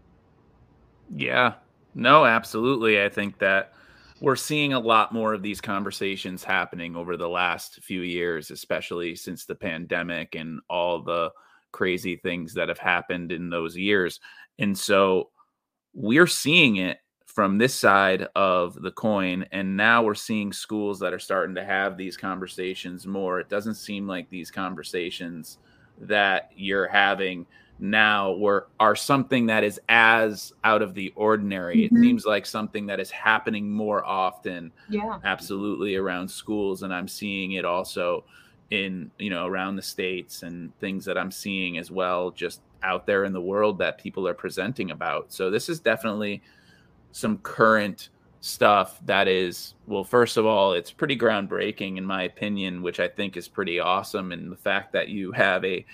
Yeah, 1.13 1.55
no, 1.93 2.25
absolutely. 2.25 3.03
I 3.03 3.09
think 3.09 3.37
that 3.39 3.73
we're 4.21 4.37
seeing 4.37 4.71
a 4.71 4.79
lot 4.79 5.11
more 5.11 5.33
of 5.33 5.43
these 5.43 5.59
conversations 5.59 6.45
happening 6.45 6.95
over 6.95 7.17
the 7.17 7.27
last 7.27 7.83
few 7.83 8.01
years, 8.01 8.51
especially 8.51 9.15
since 9.15 9.45
the 9.45 9.53
pandemic 9.53 10.35
and 10.35 10.61
all 10.69 11.01
the 11.01 11.29
crazy 11.73 12.15
things 12.15 12.53
that 12.53 12.69
have 12.69 12.79
happened 12.79 13.33
in 13.33 13.49
those 13.49 13.75
years. 13.75 14.21
And 14.59 14.77
so 14.77 15.29
we're 15.93 16.27
seeing 16.27 16.77
it 16.77 16.99
from 17.25 17.57
this 17.57 17.75
side 17.75 18.27
of 18.35 18.81
the 18.81 18.91
coin. 18.91 19.43
And 19.51 19.75
now 19.75 20.03
we're 20.03 20.13
seeing 20.15 20.53
schools 20.53 20.99
that 20.99 21.13
are 21.13 21.19
starting 21.19 21.55
to 21.55 21.65
have 21.65 21.97
these 21.97 22.15
conversations 22.15 23.05
more. 23.05 23.39
It 23.39 23.49
doesn't 23.49 23.75
seem 23.75 24.07
like 24.07 24.29
these 24.29 24.51
conversations 24.51 25.57
that 26.07 26.51
you're 26.55 26.87
having 26.87 27.45
now 27.79 28.31
were 28.33 28.67
are 28.79 28.95
something 28.95 29.47
that 29.47 29.63
is 29.63 29.79
as 29.89 30.53
out 30.63 30.81
of 30.81 30.93
the 30.93 31.11
ordinary. 31.15 31.77
Mm-hmm. 31.77 31.97
It 31.97 31.99
seems 31.99 32.25
like 32.25 32.45
something 32.45 32.85
that 32.87 32.99
is 32.99 33.11
happening 33.11 33.69
more 33.69 34.05
often. 34.05 34.71
Yeah. 34.89 35.19
Absolutely 35.23 35.95
around 35.95 36.29
schools 36.29 36.83
and 36.83 36.93
I'm 36.93 37.07
seeing 37.07 37.53
it 37.53 37.65
also 37.65 38.23
in, 38.69 39.11
you 39.19 39.29
know, 39.29 39.45
around 39.45 39.75
the 39.75 39.81
states 39.81 40.43
and 40.43 40.77
things 40.79 41.05
that 41.05 41.17
I'm 41.17 41.31
seeing 41.31 41.77
as 41.77 41.91
well 41.91 42.31
just 42.31 42.61
out 42.83 43.05
there 43.05 43.25
in 43.25 43.33
the 43.33 43.41
world 43.41 43.77
that 43.79 43.97
people 43.97 44.27
are 44.27 44.33
presenting 44.33 44.91
about. 44.91 45.33
So 45.33 45.49
this 45.49 45.69
is 45.69 45.79
definitely 45.79 46.41
some 47.11 47.37
current 47.39 48.09
stuff 48.45 48.99
that 49.05 49.25
is 49.25 49.73
well 49.87 50.03
first 50.03 50.35
of 50.35 50.45
all 50.45 50.73
it's 50.73 50.91
pretty 50.91 51.17
groundbreaking 51.17 51.97
in 51.97 52.03
my 52.03 52.23
opinion 52.23 52.81
which 52.81 52.99
i 52.99 53.07
think 53.07 53.37
is 53.37 53.47
pretty 53.47 53.79
awesome 53.79 54.33
and 54.33 54.51
the 54.51 54.57
fact 54.57 54.91
that 54.91 55.07
you 55.07 55.31
have 55.31 55.63
a 55.63 55.85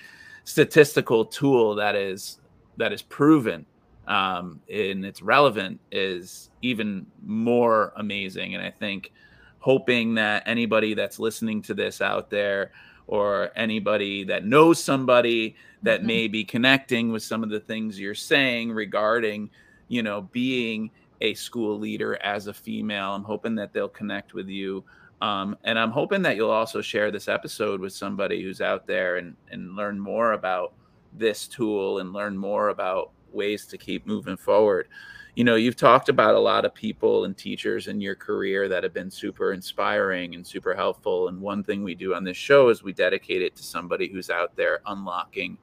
statistical 0.42 1.24
tool 1.24 1.76
that 1.76 1.94
is 1.94 2.40
that 2.76 2.92
is 2.92 3.02
proven 3.02 3.64
um, 4.08 4.60
and 4.68 5.04
it's 5.04 5.22
relevant 5.22 5.78
is 5.92 6.50
even 6.60 7.06
more 7.24 7.92
amazing 7.94 8.56
and 8.56 8.64
i 8.64 8.70
think 8.70 9.12
hoping 9.60 10.14
that 10.14 10.42
anybody 10.44 10.92
that's 10.92 11.20
listening 11.20 11.62
to 11.62 11.72
this 11.72 12.00
out 12.00 12.30
there 12.30 12.72
or 13.06 13.52
anybody 13.54 14.24
that 14.24 14.44
knows 14.44 14.82
somebody 14.82 15.54
that 15.84 16.00
mm-hmm. 16.00 16.06
may 16.08 16.26
be 16.26 16.42
connecting 16.42 17.12
with 17.12 17.22
some 17.22 17.44
of 17.44 17.50
the 17.50 17.60
things 17.60 18.00
you're 18.00 18.12
saying 18.12 18.72
regarding 18.72 19.48
you 19.86 20.02
know 20.02 20.22
being 20.32 20.90
a 21.20 21.34
school 21.34 21.78
leader 21.78 22.18
as 22.22 22.46
a 22.46 22.54
female. 22.54 23.12
I'm 23.12 23.24
hoping 23.24 23.54
that 23.56 23.72
they'll 23.72 23.88
connect 23.88 24.34
with 24.34 24.48
you. 24.48 24.84
Um, 25.20 25.56
and 25.64 25.78
I'm 25.78 25.90
hoping 25.90 26.22
that 26.22 26.36
you'll 26.36 26.50
also 26.50 26.80
share 26.80 27.10
this 27.10 27.28
episode 27.28 27.80
with 27.80 27.92
somebody 27.92 28.42
who's 28.42 28.60
out 28.60 28.86
there 28.86 29.16
and, 29.16 29.36
and 29.50 29.76
learn 29.76 30.00
more 30.00 30.32
about 30.32 30.72
this 31.12 31.46
tool 31.46 31.98
and 31.98 32.12
learn 32.12 32.36
more 32.36 32.68
about 32.70 33.10
ways 33.32 33.66
to 33.66 33.76
keep 33.76 34.06
moving 34.06 34.36
forward. 34.36 34.88
you 35.36 35.44
know, 35.44 35.54
you've 35.54 35.76
talked 35.76 36.08
about 36.08 36.34
a 36.34 36.40
lot 36.40 36.64
of 36.64 36.74
people 36.74 37.24
and 37.24 37.36
teachers 37.36 37.86
in 37.86 38.00
your 38.00 38.14
career 38.14 38.68
that 38.68 38.82
have 38.82 38.92
been 38.92 39.10
super 39.10 39.52
inspiring 39.52 40.34
and 40.34 40.46
super 40.46 40.74
helpful. 40.74 41.28
And 41.28 41.40
one 41.40 41.62
thing 41.62 41.82
we 41.82 41.94
do 41.94 42.14
on 42.14 42.24
this 42.24 42.36
show 42.36 42.68
is 42.68 42.82
we 42.82 42.92
dedicate 42.92 43.42
it 43.42 43.54
to 43.56 43.62
somebody 43.62 44.08
who's 44.08 44.30
out 44.30 44.56
there 44.56 44.80
unlocking. 44.86 45.56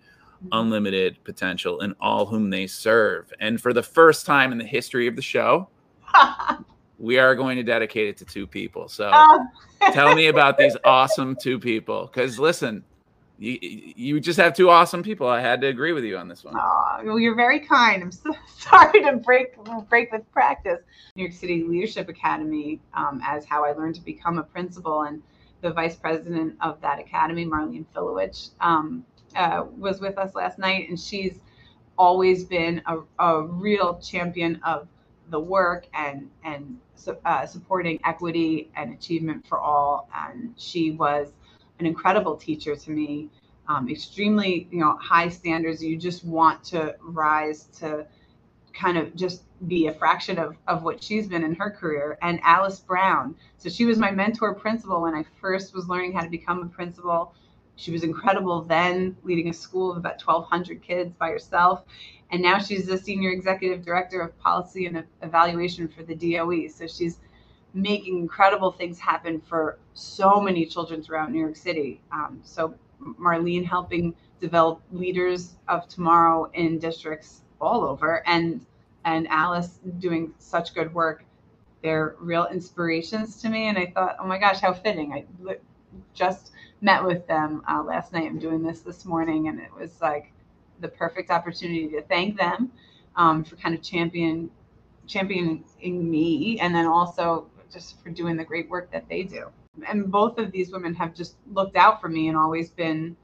Unlimited 0.51 1.23
potential 1.23 1.81
in 1.81 1.95
all 1.99 2.25
whom 2.25 2.49
they 2.49 2.67
serve. 2.67 3.31
And 3.39 3.59
for 3.59 3.73
the 3.73 3.83
first 3.83 4.25
time 4.25 4.51
in 4.51 4.57
the 4.57 4.65
history 4.65 5.07
of 5.07 5.15
the 5.15 5.21
show, 5.21 5.69
we 6.99 7.17
are 7.19 7.35
going 7.35 7.57
to 7.57 7.63
dedicate 7.63 8.07
it 8.07 8.17
to 8.17 8.25
two 8.25 8.47
people. 8.47 8.87
So 8.87 9.09
oh. 9.13 9.45
tell 9.93 10.15
me 10.15 10.27
about 10.27 10.57
these 10.57 10.75
awesome 10.83 11.35
two 11.35 11.59
people. 11.59 12.07
Because 12.07 12.39
listen, 12.39 12.83
you 13.39 13.57
you 13.61 14.19
just 14.19 14.39
have 14.39 14.55
two 14.55 14.69
awesome 14.69 15.03
people. 15.03 15.27
I 15.27 15.41
had 15.41 15.61
to 15.61 15.67
agree 15.67 15.91
with 15.91 16.03
you 16.03 16.17
on 16.17 16.27
this 16.27 16.43
one. 16.43 16.55
Oh, 16.57 17.01
well, 17.03 17.19
you're 17.19 17.35
very 17.35 17.59
kind. 17.59 18.01
I'm 18.01 18.11
so 18.11 18.33
sorry 18.57 19.03
to 19.03 19.17
break 19.17 19.57
break 19.89 20.11
with 20.11 20.29
practice. 20.31 20.79
New 21.15 21.23
York 21.23 21.33
City 21.33 21.63
Leadership 21.63 22.09
Academy, 22.09 22.79
um, 22.93 23.21
as 23.23 23.45
how 23.45 23.63
I 23.63 23.73
learned 23.73 23.95
to 23.95 24.01
become 24.01 24.39
a 24.39 24.43
principal, 24.43 25.03
and 25.03 25.21
the 25.61 25.71
vice 25.71 25.95
president 25.95 26.55
of 26.61 26.81
that 26.81 26.99
academy, 26.99 27.45
Marlene 27.45 27.85
Filowich, 27.95 28.49
um, 28.59 29.05
uh, 29.37 29.65
was 29.77 30.01
with 30.01 30.17
us 30.17 30.35
last 30.35 30.59
night, 30.59 30.89
and 30.89 30.99
she's 30.99 31.39
always 31.97 32.43
been 32.43 32.81
a, 32.85 32.99
a 33.23 33.43
real 33.43 33.99
champion 33.99 34.59
of 34.65 34.87
the 35.29 35.39
work 35.39 35.87
and 35.93 36.29
and 36.43 36.77
uh, 37.25 37.45
supporting 37.45 37.99
equity 38.05 38.69
and 38.75 38.93
achievement 38.93 39.45
for 39.47 39.59
all. 39.59 40.09
And 40.15 40.53
she 40.57 40.91
was 40.91 41.29
an 41.79 41.85
incredible 41.85 42.35
teacher 42.35 42.75
to 42.75 42.91
me. 42.91 43.29
Um, 43.69 43.89
extremely, 43.89 44.67
you 44.71 44.79
know, 44.79 44.97
high 44.97 45.27
standards. 45.27 45.83
You 45.83 45.97
just 45.97 46.23
want 46.23 46.63
to 46.65 46.95
rise 47.01 47.65
to 47.79 48.07
kind 48.73 48.97
of 48.97 49.15
just 49.15 49.43
be 49.67 49.87
a 49.87 49.93
fraction 49.93 50.37
of, 50.37 50.55
of 50.67 50.83
what 50.83 51.03
she's 51.03 51.27
been 51.27 51.43
in 51.43 51.55
her 51.55 51.69
career. 51.69 52.17
And 52.21 52.39
Alice 52.43 52.79
Brown. 52.79 53.35
So 53.57 53.69
she 53.69 53.85
was 53.85 53.97
my 53.97 54.11
mentor 54.11 54.53
principal 54.53 55.01
when 55.01 55.15
I 55.15 55.25
first 55.41 55.73
was 55.73 55.89
learning 55.89 56.13
how 56.13 56.21
to 56.21 56.29
become 56.29 56.61
a 56.61 56.67
principal. 56.67 57.33
She 57.77 57.91
was 57.91 58.03
incredible 58.03 58.63
then, 58.63 59.15
leading 59.23 59.49
a 59.49 59.53
school 59.53 59.91
of 59.91 59.97
about 59.97 60.21
1,200 60.21 60.81
kids 60.81 61.13
by 61.17 61.29
herself. 61.29 61.83
And 62.31 62.41
now 62.41 62.57
she's 62.57 62.87
the 62.87 62.97
senior 62.97 63.29
executive 63.29 63.85
director 63.85 64.19
of 64.19 64.37
policy 64.39 64.87
and 64.87 65.03
evaluation 65.21 65.87
for 65.87 66.03
the 66.03 66.15
DOE. 66.15 66.67
So 66.67 66.87
she's 66.87 67.19
making 67.73 68.17
incredible 68.17 68.71
things 68.71 68.99
happen 68.99 69.39
for 69.39 69.77
so 69.93 70.41
many 70.41 70.65
children 70.65 71.03
throughout 71.03 71.31
New 71.31 71.39
York 71.39 71.55
City. 71.55 72.01
Um, 72.11 72.39
so 72.43 72.73
Marlene 72.99 73.65
helping 73.65 74.15
develop 74.39 74.81
leaders 74.91 75.53
of 75.67 75.87
tomorrow 75.87 76.49
in 76.53 76.79
districts 76.79 77.41
all 77.61 77.83
over, 77.83 78.23
and 78.27 78.65
and 79.05 79.27
Alice 79.29 79.79
doing 79.99 80.33
such 80.39 80.73
good 80.73 80.93
work. 80.93 81.23
They're 81.83 82.15
real 82.19 82.47
inspirations 82.47 83.41
to 83.41 83.49
me, 83.49 83.67
and 83.67 83.77
I 83.77 83.91
thought, 83.93 84.17
oh 84.19 84.27
my 84.27 84.37
gosh, 84.37 84.59
how 84.59 84.73
fitting! 84.73 85.13
I 85.13 85.25
just 86.13 86.51
met 86.81 87.03
with 87.03 87.25
them 87.27 87.63
uh, 87.69 87.83
last 87.83 88.13
night. 88.13 88.25
I'm 88.25 88.39
doing 88.39 88.63
this 88.63 88.81
this 88.81 89.05
morning, 89.05 89.47
and 89.47 89.59
it 89.59 89.73
was 89.73 90.01
like 90.01 90.31
the 90.79 90.87
perfect 90.87 91.31
opportunity 91.31 91.87
to 91.89 92.01
thank 92.03 92.37
them 92.37 92.71
um, 93.15 93.43
for 93.43 93.55
kind 93.55 93.73
of 93.73 93.81
champion 93.81 94.49
championing 95.07 95.63
me, 95.81 96.59
and 96.59 96.75
then 96.75 96.85
also 96.85 97.47
just 97.71 98.01
for 98.03 98.09
doing 98.09 98.35
the 98.35 98.43
great 98.43 98.69
work 98.69 98.91
that 98.91 99.07
they 99.09 99.23
do. 99.23 99.47
And 99.87 100.11
both 100.11 100.37
of 100.37 100.51
these 100.51 100.71
women 100.71 100.93
have 100.95 101.13
just 101.13 101.35
looked 101.53 101.75
out 101.75 102.01
for 102.01 102.09
me 102.09 102.27
and 102.27 102.37
always 102.37 102.69
been 102.69 103.15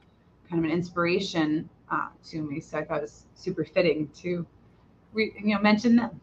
kind 0.49 0.63
of 0.63 0.69
an 0.69 0.75
inspiration 0.75 1.69
uh, 1.91 2.09
to 2.29 2.41
me. 2.41 2.59
So 2.59 2.77
I 2.77 2.85
thought 2.85 2.99
it 2.99 3.03
was 3.03 3.25
super 3.35 3.65
fitting 3.65 4.07
to, 4.21 4.45
re- 5.13 5.33
you 5.37 5.55
know, 5.55 5.61
mention 5.61 5.95
them. 5.95 6.21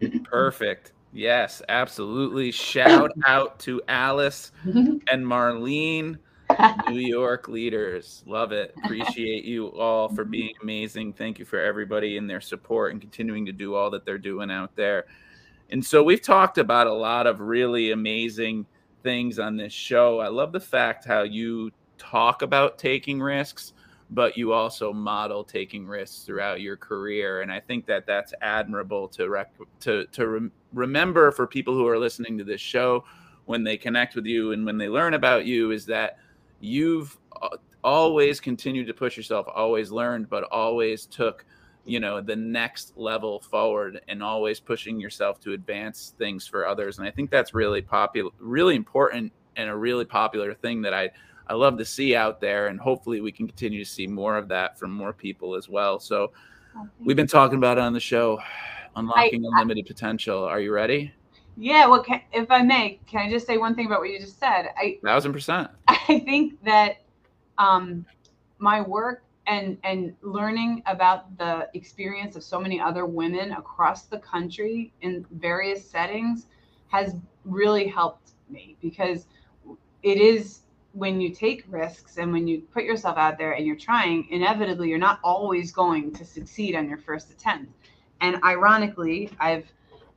Perfect. 0.24 0.92
Yes, 1.12 1.62
absolutely. 1.68 2.50
Shout 2.50 3.12
out 3.26 3.58
to 3.60 3.82
Alice 3.88 4.52
and 4.64 5.04
Marlene, 5.08 6.16
New 6.88 7.00
York 7.00 7.48
leaders. 7.48 8.22
Love 8.26 8.52
it. 8.52 8.74
Appreciate 8.84 9.44
you 9.44 9.68
all 9.68 10.08
for 10.08 10.22
mm-hmm. 10.22 10.30
being 10.30 10.54
amazing. 10.62 11.12
Thank 11.12 11.38
you 11.38 11.44
for 11.44 11.60
everybody 11.60 12.16
and 12.16 12.28
their 12.28 12.40
support 12.40 12.92
and 12.92 13.00
continuing 13.00 13.46
to 13.46 13.52
do 13.52 13.74
all 13.74 13.90
that 13.90 14.04
they're 14.04 14.18
doing 14.18 14.50
out 14.50 14.74
there. 14.76 15.06
And 15.70 15.84
so 15.84 16.02
we've 16.02 16.22
talked 16.22 16.58
about 16.58 16.86
a 16.86 16.92
lot 16.92 17.26
of 17.26 17.40
really 17.40 17.92
amazing 17.92 18.66
things 19.02 19.38
on 19.38 19.56
this 19.56 19.72
show. 19.72 20.20
I 20.20 20.28
love 20.28 20.52
the 20.52 20.60
fact 20.60 21.04
how 21.04 21.22
you 21.22 21.70
talk 21.98 22.42
about 22.42 22.78
taking 22.78 23.20
risks, 23.20 23.72
but 24.10 24.36
you 24.36 24.52
also 24.52 24.92
model 24.92 25.44
taking 25.44 25.86
risks 25.86 26.24
throughout 26.24 26.60
your 26.60 26.76
career. 26.76 27.40
And 27.40 27.50
I 27.50 27.60
think 27.60 27.86
that 27.86 28.06
that's 28.06 28.34
admirable 28.42 29.08
to 29.08 29.28
rec- 29.28 29.54
to 29.80 30.06
to 30.06 30.28
rem- 30.28 30.52
remember 30.72 31.30
for 31.30 31.46
people 31.46 31.74
who 31.74 31.88
are 31.88 31.98
listening 31.98 32.36
to 32.38 32.44
this 32.44 32.60
show 32.60 33.04
when 33.46 33.64
they 33.64 33.76
connect 33.76 34.14
with 34.14 34.26
you 34.26 34.52
and 34.52 34.64
when 34.64 34.78
they 34.78 34.88
learn 34.88 35.14
about 35.14 35.46
you 35.46 35.70
is 35.70 35.86
that 35.86 36.18
you've 36.62 37.18
uh, 37.42 37.48
always 37.84 38.40
continued 38.40 38.86
to 38.86 38.94
push 38.94 39.16
yourself, 39.16 39.46
always 39.54 39.90
learned, 39.90 40.30
but 40.30 40.44
always 40.44 41.04
took 41.04 41.44
you 41.84 41.98
know 41.98 42.20
the 42.20 42.36
next 42.36 42.92
level 42.96 43.40
forward 43.40 44.00
and 44.06 44.22
always 44.22 44.60
pushing 44.60 45.00
yourself 45.00 45.40
to 45.40 45.52
advance 45.52 46.14
things 46.16 46.46
for 46.46 46.64
others. 46.64 46.98
And 46.98 47.08
i 47.08 47.10
think 47.10 47.28
that's 47.28 47.54
really 47.54 47.82
popular 47.82 48.30
really 48.38 48.76
important 48.76 49.32
and 49.56 49.68
a 49.68 49.74
really 49.74 50.04
popular 50.04 50.54
thing 50.54 50.80
that 50.82 50.94
i 50.94 51.10
i 51.48 51.54
love 51.54 51.76
to 51.78 51.84
see 51.84 52.14
out 52.14 52.40
there 52.40 52.68
and 52.68 52.78
hopefully 52.78 53.20
we 53.20 53.32
can 53.32 53.48
continue 53.48 53.84
to 53.84 53.90
see 53.90 54.06
more 54.06 54.36
of 54.36 54.46
that 54.46 54.78
from 54.78 54.92
more 54.92 55.12
people 55.12 55.56
as 55.56 55.68
well. 55.68 55.98
So 55.98 56.30
we've 57.00 57.16
been 57.16 57.26
talking 57.26 57.58
about 57.58 57.78
it 57.78 57.80
on 57.80 57.92
the 57.92 58.00
show 58.00 58.40
unlocking 58.94 59.44
I, 59.44 59.48
unlimited 59.48 59.86
I, 59.86 59.88
potential. 59.88 60.44
Are 60.44 60.60
you 60.60 60.72
ready 60.72 61.12
yeah 61.56 61.86
well 61.86 62.02
can, 62.02 62.20
if 62.32 62.50
i 62.50 62.62
may 62.62 62.98
can 63.06 63.26
i 63.26 63.30
just 63.30 63.46
say 63.46 63.58
one 63.58 63.74
thing 63.74 63.86
about 63.86 64.00
what 64.00 64.10
you 64.10 64.18
just 64.18 64.38
said? 64.38 64.70
I 64.76 64.98
thousand 65.04 65.32
percent. 65.32 65.70
I 65.88 66.18
think 66.20 66.62
that 66.64 67.02
um 67.58 68.04
my 68.58 68.80
work 68.80 69.22
and 69.46 69.76
and 69.84 70.14
learning 70.22 70.82
about 70.86 71.36
the 71.38 71.68
experience 71.74 72.36
of 72.36 72.42
so 72.42 72.60
many 72.60 72.80
other 72.80 73.06
women 73.06 73.52
across 73.52 74.04
the 74.04 74.18
country 74.18 74.92
in 75.02 75.26
various 75.32 75.88
settings 75.88 76.46
has 76.88 77.16
really 77.44 77.86
helped 77.86 78.32
me 78.48 78.76
because 78.80 79.26
it 80.02 80.18
is 80.18 80.60
when 80.92 81.20
you 81.20 81.34
take 81.34 81.64
risks 81.68 82.18
and 82.18 82.32
when 82.32 82.46
you 82.46 82.60
put 82.72 82.84
yourself 82.84 83.16
out 83.16 83.38
there 83.38 83.52
and 83.52 83.66
you're 83.66 83.76
trying 83.76 84.28
inevitably 84.30 84.88
you're 84.88 84.98
not 84.98 85.18
always 85.24 85.72
going 85.72 86.12
to 86.12 86.24
succeed 86.24 86.74
on 86.76 86.88
your 86.88 86.98
first 86.98 87.30
attempt. 87.30 87.72
And 88.20 88.42
ironically 88.44 89.30
i've 89.40 89.66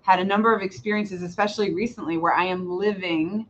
had 0.06 0.20
a 0.20 0.24
number 0.24 0.54
of 0.54 0.62
experiences 0.62 1.24
especially 1.24 1.74
recently 1.74 2.18
where 2.18 2.34
i 2.34 2.46
am 2.46 2.70
living 2.70 3.46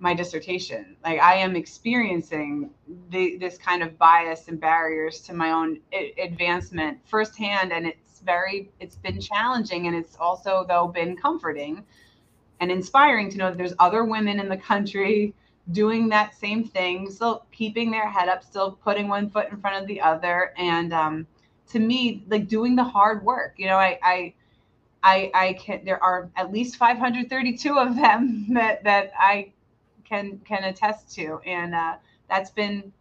my 0.00 0.14
dissertation. 0.14 0.96
Like 1.04 1.20
I 1.20 1.34
am 1.34 1.56
experiencing 1.56 2.70
the, 3.10 3.36
this 3.38 3.58
kind 3.58 3.82
of 3.82 3.98
bias 3.98 4.48
and 4.48 4.60
barriers 4.60 5.20
to 5.22 5.34
my 5.34 5.50
own 5.50 5.80
advancement 6.18 6.98
firsthand, 7.04 7.72
and 7.72 7.86
it's 7.86 8.20
very 8.20 8.70
it's 8.80 8.96
been 8.96 9.20
challenging, 9.20 9.86
and 9.86 9.96
it's 9.96 10.16
also 10.16 10.64
though 10.68 10.88
been 10.88 11.16
comforting 11.16 11.84
and 12.60 12.70
inspiring 12.70 13.30
to 13.30 13.38
know 13.38 13.48
that 13.48 13.58
there's 13.58 13.74
other 13.78 14.04
women 14.04 14.40
in 14.40 14.48
the 14.48 14.56
country 14.56 15.34
doing 15.70 16.08
that 16.08 16.34
same 16.34 16.64
thing, 16.64 17.10
still 17.10 17.44
keeping 17.52 17.90
their 17.90 18.08
head 18.08 18.28
up, 18.28 18.42
still 18.42 18.72
putting 18.72 19.06
one 19.08 19.28
foot 19.28 19.50
in 19.50 19.60
front 19.60 19.80
of 19.80 19.86
the 19.86 20.00
other, 20.00 20.52
and 20.56 20.92
um, 20.92 21.26
to 21.68 21.78
me, 21.78 22.24
like 22.28 22.48
doing 22.48 22.76
the 22.76 22.84
hard 22.84 23.24
work. 23.24 23.54
You 23.56 23.66
know, 23.66 23.76
I 23.76 23.98
I. 24.02 24.34
I, 25.08 25.30
I 25.34 25.52
can 25.54 25.84
there 25.84 26.02
are 26.02 26.30
at 26.36 26.52
least 26.52 26.76
532 26.76 27.78
of 27.78 27.96
them 27.96 28.46
that 28.54 28.84
that 28.84 29.12
I 29.18 29.52
can 30.04 30.38
can 30.44 30.64
attest 30.64 31.14
to, 31.16 31.40
and 31.46 31.74
uh, 31.74 31.96
that's 32.28 32.50
been 32.50 32.92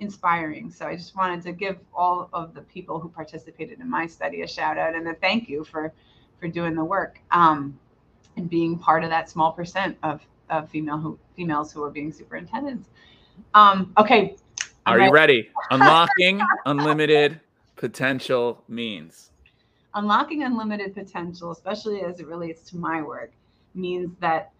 inspiring. 0.00 0.70
So 0.70 0.86
I 0.86 0.94
just 0.94 1.16
wanted 1.16 1.42
to 1.42 1.52
give 1.52 1.78
all 1.92 2.28
of 2.32 2.54
the 2.54 2.60
people 2.62 3.00
who 3.00 3.08
participated 3.08 3.80
in 3.80 3.90
my 3.90 4.06
study 4.06 4.42
a 4.42 4.46
shout 4.46 4.78
out 4.78 4.94
and 4.94 5.08
a 5.08 5.14
thank 5.14 5.48
you 5.48 5.64
for 5.64 5.92
for 6.40 6.46
doing 6.46 6.74
the 6.76 6.84
work 6.84 7.20
um, 7.32 7.76
and 8.36 8.48
being 8.48 8.78
part 8.78 9.02
of 9.02 9.10
that 9.10 9.28
small 9.28 9.52
percent 9.52 9.98
of 10.02 10.20
of 10.50 10.70
female 10.70 10.98
who 10.98 11.18
females 11.34 11.72
who 11.72 11.82
are 11.82 11.90
being 11.90 12.12
superintendents. 12.12 12.88
Um, 13.54 13.92
okay. 13.98 14.36
Are 14.86 14.98
you 14.98 15.10
ready? 15.10 15.50
Unlocking 15.70 16.40
unlimited 16.66 17.40
potential 17.76 18.62
means. 18.68 19.30
Unlocking 19.94 20.42
unlimited 20.42 20.94
potential, 20.94 21.50
especially 21.50 22.02
as 22.02 22.20
it 22.20 22.26
relates 22.26 22.62
to 22.70 22.76
my 22.76 23.02
work, 23.02 23.32
means 23.74 24.14
that 24.20 24.52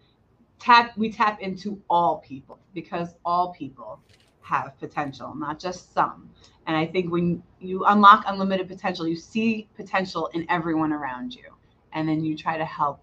tap 0.59 0.97
we 0.97 1.11
tap 1.11 1.39
into 1.39 1.81
all 1.89 2.17
people 2.17 2.59
because 2.73 3.15
all 3.23 3.53
people 3.53 3.99
have 4.41 4.77
potential, 4.79 5.33
not 5.35 5.59
just 5.59 5.93
some. 5.93 6.29
And 6.67 6.75
I 6.75 6.85
think 6.85 7.11
when 7.11 7.41
you 7.59 7.85
unlock 7.85 8.23
unlimited 8.27 8.67
potential, 8.67 9.07
you 9.07 9.15
see 9.15 9.67
potential 9.75 10.27
in 10.33 10.45
everyone 10.49 10.91
around 10.91 11.33
you, 11.33 11.53
and 11.93 12.07
then 12.07 12.23
you 12.23 12.35
try 12.35 12.57
to 12.57 12.65
help 12.65 12.99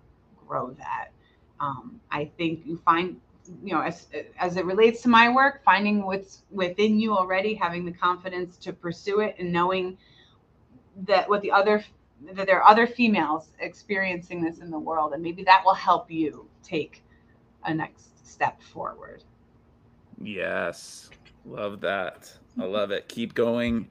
grow 0.46 0.70
that. 0.72 1.08
Um, 1.60 2.00
I 2.10 2.30
think 2.36 2.66
you 2.66 2.76
find, 2.76 3.20
you 3.62 3.72
know, 3.72 3.80
as 3.80 4.08
as 4.38 4.56
it 4.56 4.64
relates 4.66 5.00
to 5.02 5.08
my 5.08 5.32
work, 5.32 5.62
finding 5.64 6.04
what's 6.04 6.42
within 6.50 7.00
you 7.00 7.16
already, 7.16 7.54
having 7.54 7.84
the 7.84 7.92
confidence 7.92 8.56
to 8.58 8.72
pursue 8.72 9.20
it, 9.20 9.36
and 9.38 9.52
knowing 9.52 9.96
that 11.06 11.28
what 11.28 11.42
the 11.42 11.50
other 11.50 11.84
that 12.32 12.46
there 12.46 12.60
are 12.60 12.68
other 12.68 12.86
females 12.86 13.48
experiencing 13.60 14.42
this 14.42 14.58
in 14.58 14.70
the 14.70 14.78
world, 14.78 15.12
and 15.12 15.22
maybe 15.22 15.42
that 15.44 15.62
will 15.64 15.74
help 15.74 16.10
you 16.10 16.48
take 16.62 17.02
a 17.64 17.74
next 17.74 18.26
step 18.26 18.60
forward. 18.62 19.22
Yes, 20.20 21.10
love 21.44 21.80
that. 21.80 22.32
I 22.58 22.64
love 22.64 22.90
it. 22.90 23.08
Keep 23.08 23.34
going, 23.34 23.88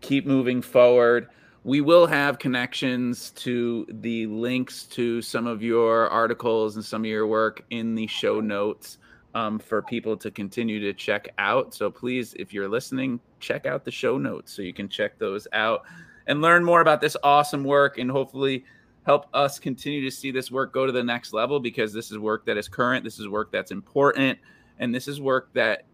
keep 0.00 0.26
moving 0.26 0.62
forward. 0.62 1.28
We 1.62 1.80
will 1.80 2.06
have 2.06 2.38
connections 2.38 3.30
to 3.32 3.86
the 3.88 4.26
links 4.26 4.84
to 4.84 5.20
some 5.20 5.46
of 5.46 5.62
your 5.62 6.08
articles 6.08 6.76
and 6.76 6.84
some 6.84 7.02
of 7.02 7.06
your 7.06 7.26
work 7.26 7.62
in 7.70 7.94
the 7.94 8.06
show 8.06 8.40
notes 8.40 8.98
um, 9.34 9.58
for 9.58 9.82
people 9.82 10.16
to 10.16 10.30
continue 10.30 10.80
to 10.80 10.92
check 10.92 11.28
out. 11.38 11.74
So 11.74 11.90
please, 11.90 12.34
if 12.34 12.52
you're 12.52 12.68
listening, 12.68 13.20
check 13.38 13.66
out 13.66 13.84
the 13.84 13.90
show 13.90 14.18
notes 14.18 14.52
so 14.52 14.62
you 14.62 14.72
can 14.72 14.88
check 14.88 15.18
those 15.18 15.46
out 15.52 15.84
and 16.26 16.40
learn 16.40 16.64
more 16.64 16.80
about 16.80 17.00
this 17.00 17.16
awesome 17.22 17.64
work 17.64 17.98
and 17.98 18.10
hopefully 18.10 18.64
help 19.04 19.26
us 19.34 19.58
continue 19.58 20.02
to 20.02 20.10
see 20.10 20.30
this 20.30 20.50
work 20.50 20.72
go 20.72 20.86
to 20.86 20.92
the 20.92 21.02
next 21.02 21.32
level 21.32 21.58
because 21.58 21.92
this 21.92 22.10
is 22.10 22.18
work 22.18 22.44
that 22.46 22.56
is 22.56 22.68
current, 22.68 23.04
this 23.04 23.18
is 23.18 23.28
work 23.28 23.50
that's 23.50 23.70
important, 23.70 24.38
and 24.78 24.94
this 24.94 25.08
is 25.08 25.20
work 25.20 25.50
that 25.54 25.84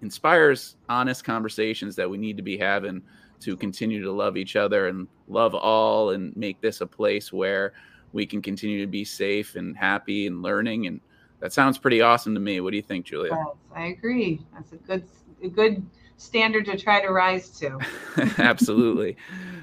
inspires 0.00 0.76
honest 0.88 1.24
conversations 1.24 1.96
that 1.96 2.08
we 2.08 2.18
need 2.18 2.36
to 2.36 2.42
be 2.42 2.56
having 2.56 3.02
to 3.40 3.56
continue 3.56 4.02
to 4.02 4.12
love 4.12 4.36
each 4.36 4.56
other 4.56 4.88
and 4.88 5.08
love 5.28 5.54
all 5.54 6.10
and 6.10 6.36
make 6.36 6.60
this 6.60 6.80
a 6.80 6.86
place 6.86 7.32
where 7.32 7.72
we 8.12 8.26
can 8.26 8.40
continue 8.42 8.80
to 8.80 8.86
be 8.86 9.04
safe 9.04 9.56
and 9.56 9.76
happy 9.76 10.26
and 10.26 10.42
learning 10.42 10.86
and 10.86 11.00
that 11.42 11.52
sounds 11.52 11.76
pretty 11.76 12.00
awesome 12.00 12.34
to 12.34 12.40
me. 12.40 12.60
What 12.60 12.70
do 12.70 12.76
you 12.76 12.84
think 12.84 13.04
julia? 13.04 13.32
Yes, 13.32 13.56
i 13.74 13.86
agree. 13.86 14.40
That's 14.54 14.72
a 14.72 14.76
good 14.76 15.04
a 15.42 15.48
good 15.48 15.84
standard 16.16 16.64
to 16.64 16.76
try 16.76 17.00
to 17.00 17.08
rise 17.08 17.48
to 17.50 17.78
absolutely 18.38 19.16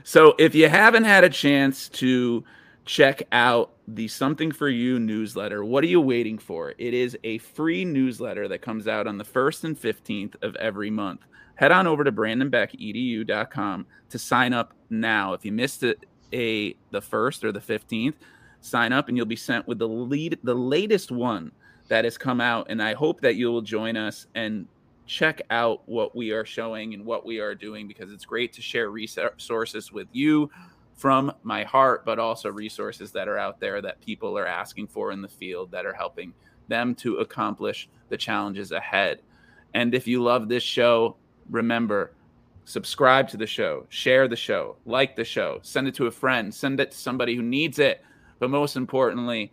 so 0.03 0.35
if 0.37 0.53
you 0.53 0.67
haven't 0.69 1.05
had 1.05 1.23
a 1.23 1.29
chance 1.29 1.89
to 1.89 2.43
check 2.89 3.21
out 3.31 3.71
the 3.87 4.07
Something 4.07 4.51
for 4.51 4.67
You 4.67 4.99
newsletter. 4.99 5.63
What 5.63 5.83
are 5.83 5.87
you 5.87 6.01
waiting 6.01 6.37
for? 6.37 6.73
It 6.77 6.93
is 6.93 7.17
a 7.23 7.37
free 7.39 7.85
newsletter 7.85 8.47
that 8.47 8.61
comes 8.61 8.87
out 8.87 9.05
on 9.07 9.17
the 9.17 9.23
1st 9.23 9.63
and 9.63 9.79
15th 9.79 10.35
of 10.43 10.55
every 10.55 10.89
month. 10.89 11.21
Head 11.55 11.71
on 11.71 11.87
over 11.87 12.03
to 12.03 12.11
brandonbeckedu.com 12.11 13.85
to 14.09 14.19
sign 14.19 14.53
up 14.53 14.73
now. 14.89 15.33
If 15.33 15.45
you 15.45 15.51
missed 15.51 15.83
it 15.83 16.05
a 16.33 16.75
the 16.91 17.01
1st 17.01 17.43
or 17.43 17.51
the 17.51 17.59
15th, 17.59 18.15
sign 18.61 18.91
up 18.91 19.07
and 19.07 19.17
you'll 19.17 19.25
be 19.25 19.35
sent 19.35 19.67
with 19.67 19.79
the 19.79 19.87
lead 19.87 20.39
the 20.43 20.55
latest 20.55 21.11
one 21.11 21.51
that 21.89 22.05
has 22.05 22.17
come 22.17 22.41
out 22.41 22.67
and 22.69 22.81
I 22.81 22.93
hope 22.93 23.21
that 23.21 23.35
you 23.35 23.51
will 23.51 23.61
join 23.61 23.97
us 23.97 24.27
and 24.35 24.67
check 25.09 25.41
out 25.49 25.81
what 25.87 26.15
we 26.15 26.31
are 26.31 26.45
showing 26.45 26.93
and 26.93 27.03
what 27.03 27.25
we 27.25 27.39
are 27.39 27.55
doing 27.55 27.87
because 27.87 28.11
it's 28.11 28.25
great 28.25 28.53
to 28.53 28.61
share 28.61 28.91
resources 28.91 29.91
with 29.91 30.07
you 30.11 30.51
from 30.93 31.33
my 31.41 31.63
heart, 31.63 32.05
but 32.05 32.19
also 32.19 32.51
resources 32.51 33.11
that 33.11 33.27
are 33.27 33.37
out 33.37 33.59
there 33.59 33.81
that 33.81 33.99
people 34.01 34.37
are 34.37 34.45
asking 34.45 34.85
for 34.85 35.11
in 35.11 35.21
the 35.21 35.27
field 35.27 35.71
that 35.71 35.85
are 35.85 35.93
helping 35.93 36.31
them 36.67 36.93
to 36.93 37.17
accomplish 37.17 37.89
the 38.09 38.17
challenges 38.17 38.71
ahead. 38.71 39.19
And 39.73 39.95
if 39.95 40.07
you 40.07 40.21
love 40.21 40.47
this 40.47 40.63
show, 40.63 41.15
remember 41.49 42.11
subscribe 42.65 43.27
to 43.27 43.37
the 43.37 43.47
show, 43.47 43.87
share 43.89 44.27
the 44.27 44.35
show, 44.35 44.75
like 44.85 45.15
the 45.15 45.25
show, 45.25 45.57
send 45.63 45.87
it 45.87 45.95
to 45.95 46.05
a 46.05 46.11
friend, 46.11 46.53
send 46.53 46.79
it 46.79 46.91
to 46.91 46.97
somebody 46.97 47.35
who 47.35 47.41
needs 47.41 47.79
it. 47.79 48.03
But 48.37 48.51
most 48.51 48.75
importantly, 48.75 49.51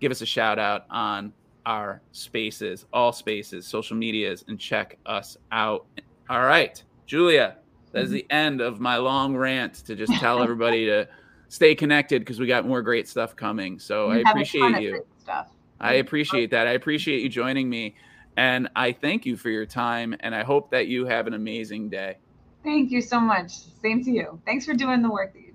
give 0.00 0.10
us 0.10 0.20
a 0.20 0.26
shout 0.26 0.58
out 0.58 0.86
on 0.90 1.32
our 1.66 2.00
spaces, 2.12 2.86
all 2.92 3.12
spaces, 3.12 3.66
social 3.66 3.96
medias, 3.96 4.44
and 4.48 4.58
check 4.58 4.98
us 5.06 5.36
out. 5.52 5.86
All 6.28 6.42
right, 6.42 6.82
Julia, 7.06 7.56
that 7.92 8.02
is 8.02 8.08
mm-hmm. 8.08 8.14
the 8.14 8.26
end 8.30 8.60
of 8.60 8.80
my 8.80 8.96
long 8.96 9.36
rant 9.36 9.74
to 9.86 9.94
just 9.94 10.12
tell 10.14 10.42
everybody 10.42 10.86
to 10.86 11.08
stay 11.48 11.74
connected 11.74 12.22
because 12.22 12.38
we 12.38 12.46
got 12.46 12.66
more 12.66 12.82
great 12.82 13.08
stuff 13.08 13.34
coming. 13.34 13.78
So 13.78 14.10
I 14.10 14.18
appreciate 14.18 14.80
you. 14.80 15.04
I 15.80 15.94
appreciate 15.94 16.50
that. 16.50 16.66
I 16.66 16.72
appreciate 16.72 17.22
you 17.22 17.28
joining 17.28 17.68
me. 17.68 17.96
And 18.36 18.68
I 18.76 18.92
thank 18.92 19.26
you 19.26 19.36
for 19.36 19.50
your 19.50 19.66
time. 19.66 20.14
And 20.20 20.34
I 20.34 20.44
hope 20.44 20.70
that 20.70 20.86
you 20.86 21.06
have 21.06 21.26
an 21.26 21.34
amazing 21.34 21.88
day. 21.88 22.18
Thank 22.62 22.90
you 22.90 23.00
so 23.00 23.18
much. 23.18 23.52
Same 23.82 24.04
to 24.04 24.10
you. 24.10 24.40
Thanks 24.44 24.66
for 24.66 24.74
doing 24.74 25.02
the 25.02 25.10
work 25.10 25.32
that 25.32 25.40
you. 25.40 25.49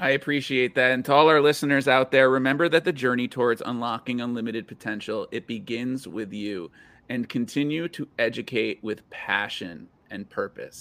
I 0.00 0.10
appreciate 0.10 0.74
that. 0.76 0.92
And 0.92 1.04
to 1.06 1.12
all 1.12 1.28
our 1.28 1.40
listeners 1.40 1.88
out 1.88 2.12
there, 2.12 2.30
remember 2.30 2.68
that 2.68 2.84
the 2.84 2.92
journey 2.92 3.26
towards 3.26 3.62
unlocking 3.64 4.20
unlimited 4.20 4.68
potential, 4.68 5.26
it 5.32 5.46
begins 5.46 6.06
with 6.06 6.32
you 6.32 6.70
and 7.08 7.28
continue 7.28 7.88
to 7.88 8.06
educate 8.18 8.82
with 8.82 9.08
passion 9.10 9.88
and 10.10 10.30
purpose. 10.30 10.76